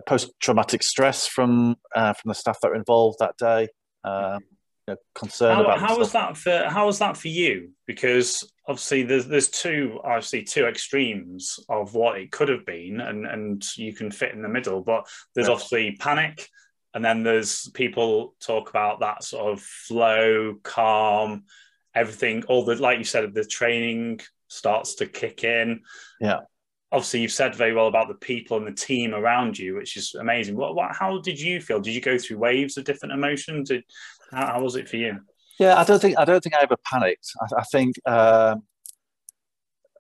post-traumatic 0.07 0.83
stress 0.83 1.27
from 1.27 1.77
uh, 1.95 2.13
from 2.13 2.29
the 2.31 2.35
staff 2.35 2.59
that 2.61 2.69
were 2.69 2.77
involved 2.77 3.19
that 3.21 3.37
day. 3.39 3.69
Um, 4.05 4.41
know, 4.87 4.97
concerned 5.15 5.57
how, 5.57 5.65
about. 5.65 5.79
How 5.79 5.99
was 5.99 6.13
that 6.13 6.37
for? 6.37 6.67
How 6.69 6.87
was 6.87 6.99
that 6.99 7.17
for 7.17 7.29
you? 7.29 7.71
Because 7.87 8.51
obviously, 8.69 9.03
there's 9.03 9.27
there's 9.27 9.49
two 9.49 10.01
obviously 10.05 10.43
two 10.43 10.67
extremes 10.67 11.59
of 11.69 11.95
what 11.95 12.19
it 12.19 12.31
could 12.31 12.49
have 12.49 12.67
been, 12.67 13.01
and 13.01 13.27
and 13.27 13.65
you 13.77 13.93
can 13.93 14.11
fit 14.11 14.33
in 14.33 14.43
the 14.43 14.49
middle. 14.49 14.83
But 14.83 15.07
there's 15.35 15.49
obviously 15.49 15.97
panic, 15.99 16.49
and 16.95 17.05
then 17.05 17.23
there's 17.23 17.69
people 17.71 18.35
talk 18.41 18.71
about 18.71 19.01
that 19.01 19.25
sort 19.25 19.53
of 19.53 19.61
flow, 19.61 20.57
calm, 20.63 21.45
everything. 21.95 22.45
All 22.45 22.65
the 22.65 22.77
like 22.77 22.99
you 22.99 23.05
said, 23.05 23.35
the 23.35 23.45
training 23.45 24.21
starts 24.49 24.97
to 24.97 25.07
kick 25.07 25.45
in. 25.45 25.83
Yeah 26.21 26.41
obviously 26.93 27.21
you've 27.21 27.33
said 27.33 27.55
very 27.55 27.75
well 27.75 27.89
about 27.89 28.09
the 28.09 28.15
people 28.15 28.57
and 28.57 28.67
the 28.67 28.73
team 28.73 29.13
around 29.13 29.59
you, 29.59 29.75
which 29.75 29.97
is 29.97 30.15
amazing. 30.15 30.57
What, 30.57 30.75
what 30.75 30.95
how 30.95 31.21
did 31.21 31.39
you 31.39 31.61
feel? 31.61 31.81
Did 31.81 31.95
you 31.95 32.01
go 32.01 32.17
through 32.17 32.39
waves 32.39 32.77
of 32.77 32.85
different 32.85 33.13
emotions? 33.13 33.69
Did, 33.69 33.85
how, 34.33 34.47
how, 34.47 34.63
was 34.63 34.77
it 34.77 34.89
for 34.89 34.97
you? 34.97 35.21
Yeah, 35.59 35.79
I 35.79 35.85
don't 35.85 36.01
think 36.01 36.19
I 36.19 36.25
don't 36.25 36.43
think 36.43 36.55
I 36.55 36.63
ever 36.63 36.77
panicked. 36.91 37.27
I, 37.41 37.61
I 37.61 37.63
think 37.73 37.97
um, 38.07 38.63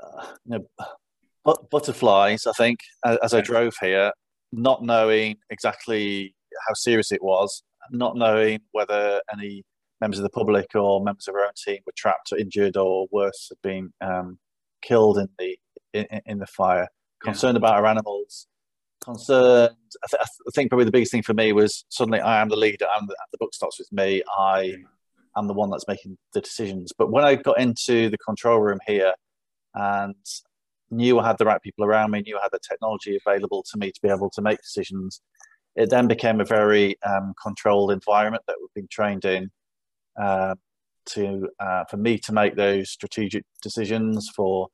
uh, 0.02 0.26
you 0.44 0.58
know, 0.58 0.66
but, 1.44 1.70
butterflies. 1.70 2.46
I 2.46 2.52
think 2.52 2.80
as 3.04 3.32
I 3.32 3.40
drove 3.40 3.74
here, 3.80 4.12
not 4.52 4.82
knowing 4.82 5.36
exactly 5.50 6.34
how 6.66 6.74
serious 6.74 7.12
it 7.12 7.22
was, 7.22 7.62
not 7.90 8.16
knowing 8.16 8.60
whether 8.72 9.20
any 9.32 9.64
members 10.00 10.18
of 10.18 10.24
the 10.24 10.30
public 10.30 10.66
or 10.74 11.02
members 11.02 11.28
of 11.28 11.34
our 11.34 11.42
own 11.42 11.52
team 11.56 11.78
were 11.86 11.92
trapped 11.96 12.32
or 12.32 12.38
injured 12.38 12.76
or 12.76 13.06
worse, 13.10 13.48
had 13.50 13.58
been 13.62 13.92
um, 14.00 14.38
killed 14.82 15.18
in 15.18 15.28
the 15.38 15.58
in, 15.92 16.20
in 16.26 16.38
the 16.38 16.46
fire. 16.46 16.88
Concerned 17.22 17.54
yeah. 17.56 17.58
about 17.58 17.76
our 17.76 17.86
animals, 17.86 18.46
concerned. 19.06 19.76
I, 20.02 20.06
th- 20.10 20.22
I, 20.22 20.50
think 20.54 20.70
probably 20.70 20.84
the 20.84 20.90
biggest 20.90 21.12
thing 21.12 21.22
for 21.22 21.34
me 21.34 21.52
was 21.52 21.84
suddenly 21.88 22.20
I 22.20 22.42
am 22.42 22.48
the 22.48 22.56
leader. 22.56 22.86
I'm 22.94 23.06
the, 23.06 23.16
the 23.32 23.38
book 23.38 23.54
starts 23.54 23.78
with 23.78 23.90
me. 23.92 24.22
I 24.38 24.74
am 25.36 25.46
the 25.46 25.54
one 25.54 25.70
that's 25.70 25.88
making 25.88 26.18
the 26.34 26.40
decisions. 26.40 26.92
But 26.96 27.10
when 27.10 27.24
I 27.24 27.36
got 27.36 27.60
into 27.60 28.10
the 28.10 28.18
control 28.18 28.60
room 28.60 28.80
here 28.86 29.14
and 29.74 30.14
knew 30.90 31.18
I 31.18 31.26
had 31.26 31.38
the 31.38 31.44
right 31.44 31.62
people 31.62 31.84
around 31.84 32.10
me, 32.10 32.22
knew 32.22 32.36
I 32.36 32.42
had 32.42 32.52
the 32.52 32.60
technology 32.68 33.16
available 33.24 33.64
to 33.70 33.78
me 33.78 33.90
to 33.90 34.00
be 34.02 34.10
able 34.10 34.30
to 34.30 34.42
make 34.42 34.60
decisions, 34.60 35.22
it 35.76 35.90
then 35.90 36.08
became 36.08 36.40
a 36.40 36.44
very 36.44 36.96
um, 37.02 37.34
controlled 37.42 37.92
environment 37.92 38.42
that 38.46 38.56
we've 38.60 38.74
been 38.74 38.88
trained 38.90 39.24
in. 39.24 39.50
Uh, 40.20 40.54
to 41.06 41.48
uh, 41.60 41.84
for 41.88 41.98
me 41.98 42.18
to 42.18 42.32
make 42.32 42.56
those 42.56 42.90
strategic 42.90 43.44
decisions, 43.62 44.28
for 44.34 44.66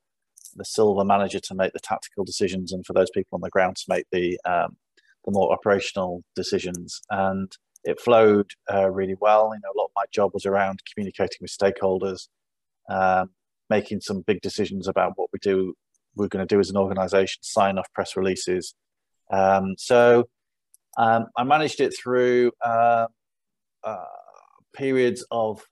the 0.54 0.64
silver 0.64 1.04
manager 1.04 1.40
to 1.40 1.54
make 1.54 1.72
the 1.72 1.80
tactical 1.80 2.24
decisions, 2.24 2.72
and 2.72 2.84
for 2.86 2.92
those 2.92 3.10
people 3.10 3.36
on 3.36 3.40
the 3.40 3.50
ground 3.50 3.76
to 3.76 3.84
make 3.88 4.06
the 4.12 4.38
um, 4.44 4.76
the 5.24 5.32
more 5.32 5.52
operational 5.52 6.22
decisions. 6.34 7.00
And 7.10 7.50
it 7.84 8.00
flowed 8.00 8.50
uh, 8.72 8.90
really 8.90 9.16
well. 9.20 9.52
You 9.54 9.60
know, 9.62 9.72
a 9.74 9.78
lot 9.78 9.86
of 9.86 9.92
my 9.96 10.04
job 10.12 10.32
was 10.34 10.46
around 10.46 10.80
communicating 10.92 11.38
with 11.40 11.56
stakeholders, 11.56 12.28
um, 12.88 13.30
making 13.70 14.00
some 14.00 14.22
big 14.22 14.40
decisions 14.40 14.88
about 14.88 15.12
what 15.16 15.30
we 15.32 15.38
do. 15.40 15.74
We're 16.14 16.28
going 16.28 16.46
to 16.46 16.54
do 16.54 16.60
as 16.60 16.70
an 16.70 16.76
organisation, 16.76 17.42
sign 17.42 17.78
off 17.78 17.92
press 17.92 18.16
releases. 18.16 18.74
Um, 19.30 19.74
so 19.78 20.28
um, 20.98 21.26
I 21.36 21.44
managed 21.44 21.80
it 21.80 21.94
through 21.96 22.52
uh, 22.60 23.06
uh, 23.82 24.04
periods 24.74 25.24
of 25.30 25.64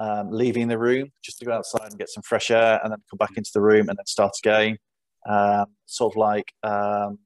um, 0.00 0.30
leaving 0.32 0.66
the 0.66 0.78
room 0.78 1.12
just 1.22 1.38
to 1.38 1.44
go 1.44 1.52
outside 1.52 1.90
and 1.90 1.98
get 1.98 2.08
some 2.08 2.22
fresh 2.22 2.50
air, 2.50 2.80
and 2.82 2.90
then 2.90 2.98
come 3.08 3.18
back 3.18 3.36
into 3.36 3.50
the 3.54 3.60
room 3.60 3.88
and 3.88 3.96
then 3.98 4.06
start 4.06 4.32
again. 4.42 4.78
Um, 5.28 5.66
sort 5.86 6.14
of 6.14 6.16
like 6.16 6.52
um, 6.62 7.18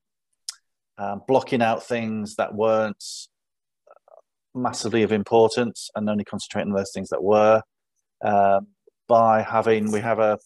um 0.98 1.22
blocking 1.28 1.62
out 1.62 1.82
things 1.82 2.36
that 2.36 2.54
weren't 2.54 3.02
massively 4.54 5.02
of 5.02 5.12
importance 5.12 5.90
and 5.94 6.08
only 6.10 6.24
concentrating 6.24 6.72
on 6.72 6.76
those 6.76 6.92
things 6.92 7.08
that 7.10 7.22
were. 7.22 7.62
Um, 8.22 8.68
by 9.08 9.42
having, 9.42 9.92
we 9.92 10.00
have 10.00 10.18
a 10.18 10.38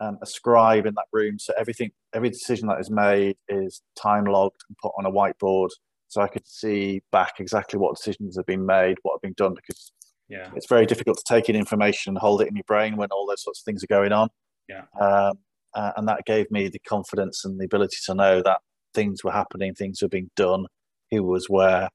um, 0.00 0.18
a 0.20 0.26
scribe 0.26 0.86
in 0.86 0.94
that 0.94 1.04
room, 1.12 1.38
so 1.38 1.52
everything, 1.56 1.92
every 2.12 2.28
decision 2.28 2.66
that 2.66 2.80
is 2.80 2.90
made 2.90 3.36
is 3.48 3.82
time 3.96 4.24
logged 4.24 4.60
and 4.68 4.76
put 4.78 4.92
on 4.98 5.06
a 5.06 5.10
whiteboard, 5.12 5.68
so 6.08 6.20
I 6.20 6.26
could 6.26 6.46
see 6.46 7.02
back 7.12 7.34
exactly 7.38 7.78
what 7.78 7.96
decisions 7.96 8.36
have 8.36 8.46
been 8.46 8.66
made, 8.66 8.96
what 9.02 9.14
have 9.14 9.22
been 9.22 9.34
done, 9.36 9.54
because 9.54 9.92
yeah. 10.32 10.48
It's 10.56 10.66
very 10.66 10.86
difficult 10.86 11.18
to 11.18 11.24
take 11.24 11.50
in 11.50 11.56
information 11.56 12.10
and 12.10 12.18
hold 12.18 12.40
it 12.40 12.48
in 12.48 12.56
your 12.56 12.64
brain 12.64 12.96
when 12.96 13.10
all 13.10 13.26
those 13.26 13.42
sorts 13.42 13.60
of 13.60 13.64
things 13.64 13.84
are 13.84 13.88
going 13.88 14.12
on. 14.12 14.30
Yeah. 14.66 14.84
Um, 14.98 15.38
uh, 15.74 15.92
and 15.96 16.08
that 16.08 16.24
gave 16.24 16.50
me 16.50 16.68
the 16.68 16.78
confidence 16.78 17.44
and 17.44 17.60
the 17.60 17.66
ability 17.66 17.98
to 18.06 18.14
know 18.14 18.42
that 18.42 18.60
things 18.94 19.22
were 19.22 19.30
happening, 19.30 19.74
things 19.74 20.00
were 20.00 20.08
being 20.08 20.30
done, 20.34 20.66
who 21.10 21.22
was 21.22 21.50
where, 21.50 21.90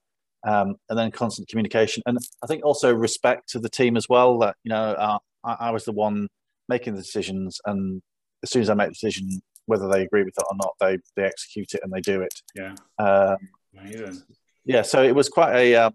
um, 0.46 0.76
and 0.88 1.00
then 1.00 1.10
constant 1.10 1.48
communication. 1.48 2.04
And 2.06 2.20
I 2.44 2.48
think 2.48 2.64
also 2.64 2.94
respect 2.94 3.50
to 3.50 3.60
the 3.60 3.70
team 3.70 3.98
as 3.98 4.08
well. 4.08 4.38
That 4.38 4.56
you 4.64 4.70
know, 4.70 4.84
uh, 4.84 5.18
I, 5.44 5.56
I, 5.60 5.72
was 5.72 5.86
the 5.86 5.92
one 5.92 6.28
making 6.70 6.94
the 6.94 7.02
decisions, 7.02 7.60
and 7.66 8.04
as 8.44 8.52
soon 8.52 8.62
as 8.62 8.70
I 8.70 8.76
make 8.76 8.90
the 8.90 8.94
decision, 8.94 9.42
whether 9.66 9.88
they 9.88 10.04
agree 10.04 10.24
with 10.24 10.36
it 10.38 10.46
or 10.48 10.56
not, 10.56 10.74
they 10.80 11.00
they 11.16 11.24
execute 11.24 11.74
it 11.74 11.82
and 11.84 11.92
they 11.92 12.02
do 12.02 12.22
it. 12.22 12.34
Yeah. 12.56 12.76
Um, 13.00 13.38
Amazing. 13.80 14.22
Yeah. 14.64 14.84
So 14.84 15.04
it 15.04 15.16
was 15.16 15.28
quite 15.28 15.56
a, 15.56 15.76
um, 15.76 15.94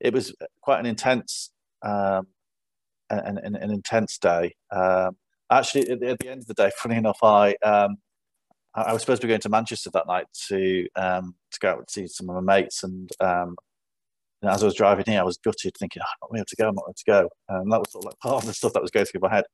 it 0.00 0.14
was 0.14 0.34
quite 0.62 0.80
an 0.80 0.86
intense 0.86 1.50
um, 1.86 2.26
an, 3.10 3.38
an, 3.38 3.56
an, 3.56 3.70
intense 3.70 4.18
day. 4.18 4.54
Um, 4.70 5.16
actually, 5.50 5.88
at 5.88 6.00
the, 6.00 6.08
at 6.10 6.18
the, 6.18 6.28
end 6.28 6.42
of 6.42 6.46
the 6.46 6.54
day, 6.54 6.70
funny 6.78 6.96
enough, 6.96 7.18
I 7.22 7.54
um, 7.62 7.96
I 8.74 8.92
was 8.92 9.02
supposed 9.02 9.22
to 9.22 9.26
be 9.26 9.30
going 9.30 9.40
to 9.40 9.48
Manchester 9.48 9.90
that 9.94 10.06
night 10.06 10.26
to 10.48 10.86
um, 10.96 11.34
to 11.52 11.58
go 11.60 11.70
out 11.70 11.78
and 11.78 11.90
see 11.90 12.06
some 12.08 12.28
of 12.28 12.42
my 12.42 12.58
mates, 12.58 12.82
and, 12.82 13.08
um, 13.20 13.56
and 14.42 14.50
as 14.50 14.62
I 14.62 14.66
was 14.66 14.74
driving 14.74 15.06
here, 15.06 15.20
I 15.20 15.24
was 15.24 15.38
gutted, 15.38 15.74
thinking, 15.78 16.02
oh, 16.04 16.26
"I'm 16.26 16.28
not 16.32 16.38
able 16.38 16.46
to 16.46 16.56
go. 16.56 16.68
I'm 16.68 16.74
not 16.74 16.84
able 16.86 16.94
to 16.94 17.04
go." 17.06 17.28
And 17.48 17.72
that 17.72 17.78
was 17.78 17.92
sort 17.92 18.04
of 18.04 18.10
like 18.10 18.18
part 18.22 18.42
of 18.42 18.46
the 18.46 18.54
stuff 18.54 18.72
that 18.74 18.82
was 18.82 18.90
going 18.90 19.06
through 19.06 19.20
my 19.22 19.34
head. 19.34 19.44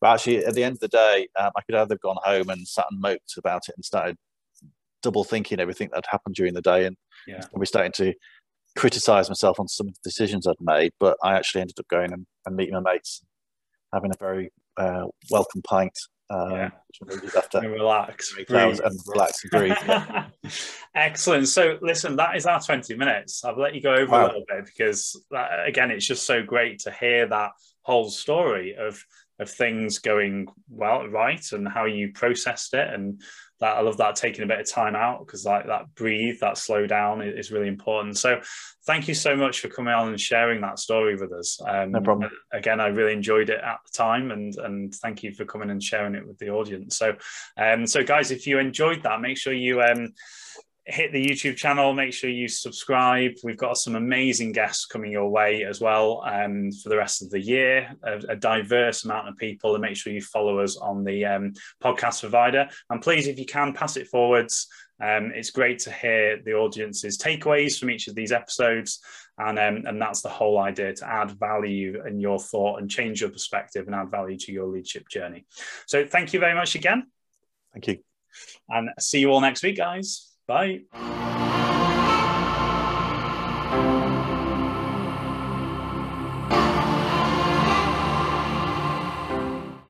But 0.00 0.14
actually, 0.14 0.44
at 0.44 0.54
the 0.54 0.62
end 0.62 0.74
of 0.74 0.80
the 0.80 0.88
day, 0.88 1.26
um, 1.38 1.50
I 1.56 1.62
could 1.62 1.74
either 1.74 1.94
have 1.94 2.00
gone 2.00 2.18
home 2.22 2.50
and 2.50 2.68
sat 2.68 2.86
and 2.90 3.00
moped 3.00 3.36
about 3.36 3.62
it 3.68 3.74
and 3.76 3.84
started 3.84 4.16
double 5.02 5.24
thinking 5.24 5.60
everything 5.60 5.88
that 5.92 6.04
happened 6.08 6.36
during 6.36 6.54
the 6.54 6.62
day, 6.62 6.86
and 6.86 6.96
yeah. 7.26 7.40
probably 7.40 7.66
starting 7.66 7.92
to 7.92 8.14
criticize 8.78 9.28
myself 9.28 9.58
on 9.58 9.66
some 9.66 9.88
of 9.88 9.94
the 9.94 10.00
decisions 10.04 10.46
I'd 10.46 10.54
made, 10.60 10.92
but 11.00 11.16
I 11.22 11.34
actually 11.34 11.62
ended 11.62 11.80
up 11.80 11.88
going 11.88 12.12
and, 12.12 12.26
and 12.46 12.54
meeting 12.54 12.74
my 12.74 12.92
mates, 12.92 13.24
having 13.92 14.12
a 14.12 14.18
very 14.18 14.52
uh, 14.76 15.06
welcome 15.30 15.62
pint. 15.62 15.98
Um, 16.30 16.50
yeah. 16.52 16.70
After 17.36 17.58
and 17.58 17.72
relax, 17.72 18.34
and 18.36 18.98
relax 19.06 19.42
and 19.44 19.50
breathe. 19.50 19.76
Yeah. 19.86 20.26
Excellent. 20.94 21.48
So, 21.48 21.78
listen, 21.80 22.16
that 22.16 22.36
is 22.36 22.46
our 22.46 22.60
20 22.60 22.94
minutes. 22.96 23.44
I've 23.44 23.56
let 23.56 23.74
you 23.74 23.80
go 23.80 23.94
over 23.94 24.12
wow. 24.12 24.24
a 24.24 24.26
little 24.26 24.44
bit 24.46 24.66
because, 24.66 25.20
that, 25.30 25.66
again, 25.66 25.90
it's 25.90 26.06
just 26.06 26.26
so 26.26 26.42
great 26.42 26.80
to 26.80 26.92
hear 26.92 27.26
that 27.28 27.52
whole 27.82 28.10
story 28.10 28.76
of 28.76 29.02
of 29.40 29.48
things 29.48 30.00
going 30.00 30.48
well 30.68 31.06
right 31.06 31.52
and 31.52 31.68
how 31.68 31.84
you 31.84 32.12
processed 32.12 32.74
it 32.74 32.92
and 32.92 33.22
that 33.60 33.76
I 33.76 33.80
love 33.80 33.96
that 33.96 34.16
taking 34.16 34.44
a 34.44 34.46
bit 34.46 34.60
of 34.60 34.70
time 34.70 34.94
out 34.94 35.26
because 35.26 35.44
like 35.44 35.66
that 35.66 35.94
breathe, 35.94 36.38
that 36.40 36.58
slow 36.58 36.86
down 36.86 37.22
is 37.22 37.50
really 37.50 37.68
important. 37.68 38.16
So 38.16 38.40
thank 38.86 39.08
you 39.08 39.14
so 39.14 39.36
much 39.36 39.60
for 39.60 39.68
coming 39.68 39.92
on 39.92 40.08
and 40.08 40.20
sharing 40.20 40.60
that 40.60 40.78
story 40.78 41.16
with 41.16 41.32
us. 41.32 41.60
Um, 41.66 41.92
no 41.92 42.00
problem. 42.00 42.30
Again, 42.52 42.80
I 42.80 42.86
really 42.86 43.12
enjoyed 43.12 43.50
it 43.50 43.60
at 43.60 43.78
the 43.84 43.92
time, 43.96 44.30
and 44.30 44.54
and 44.56 44.94
thank 44.94 45.22
you 45.22 45.32
for 45.32 45.44
coming 45.44 45.70
and 45.70 45.82
sharing 45.82 46.14
it 46.14 46.26
with 46.26 46.38
the 46.38 46.50
audience. 46.50 46.96
So, 46.96 47.16
um, 47.56 47.86
so 47.86 48.04
guys, 48.04 48.30
if 48.30 48.46
you 48.46 48.58
enjoyed 48.58 49.02
that, 49.02 49.20
make 49.20 49.36
sure 49.36 49.52
you 49.52 49.82
um 49.82 50.14
hit 50.88 51.12
the 51.12 51.24
YouTube 51.24 51.56
channel. 51.56 51.92
Make 51.92 52.12
sure 52.12 52.30
you 52.30 52.48
subscribe. 52.48 53.32
We've 53.44 53.56
got 53.56 53.76
some 53.76 53.94
amazing 53.94 54.52
guests 54.52 54.86
coming 54.86 55.12
your 55.12 55.28
way 55.28 55.64
as 55.64 55.80
well 55.80 56.22
um, 56.26 56.72
for 56.72 56.88
the 56.88 56.96
rest 56.96 57.22
of 57.22 57.30
the 57.30 57.40
year. 57.40 57.94
A, 58.02 58.16
a, 58.30 58.36
diverse 58.36 59.04
amount 59.04 59.28
of 59.28 59.36
people, 59.36 59.74
and 59.74 59.82
make 59.82 59.96
sure 59.96 60.12
you 60.12 60.22
follow 60.22 60.60
us 60.60 60.76
on 60.78 61.04
the 61.04 61.24
um, 61.26 61.52
podcast 61.82 62.20
provider. 62.20 62.68
And 62.88 63.02
please, 63.02 63.26
if 63.26 63.38
you 63.38 63.46
can, 63.46 63.74
pass 63.74 63.96
it 63.96 64.08
forwards. 64.08 64.66
Um, 65.00 65.30
it's 65.34 65.50
great 65.50 65.78
to 65.80 65.92
hear 65.92 66.40
the 66.42 66.54
audience's 66.54 67.18
takeaways 67.18 67.78
from 67.78 67.90
each 67.90 68.08
of 68.08 68.14
these 68.14 68.32
episodes, 68.32 69.00
and 69.38 69.58
um, 69.58 69.84
and 69.86 70.00
that's 70.00 70.22
the 70.22 70.28
whole 70.28 70.58
idea 70.58 70.94
to 70.94 71.08
add 71.08 71.38
value 71.38 72.02
in 72.06 72.18
your 72.18 72.38
thought 72.38 72.80
and 72.80 72.90
change 72.90 73.20
your 73.20 73.30
perspective 73.30 73.86
and 73.86 73.94
add 73.94 74.10
value 74.10 74.36
to 74.38 74.52
your 74.52 74.66
leadership 74.66 75.08
journey. 75.08 75.46
So, 75.86 76.04
thank 76.04 76.32
you 76.32 76.40
very 76.40 76.54
much 76.54 76.74
again. 76.74 77.06
Thank 77.72 77.86
you, 77.86 77.98
and 78.68 78.90
see 78.98 79.20
you 79.20 79.30
all 79.30 79.40
next 79.40 79.62
week, 79.62 79.76
guys. 79.76 80.27
Bye. 80.48 80.80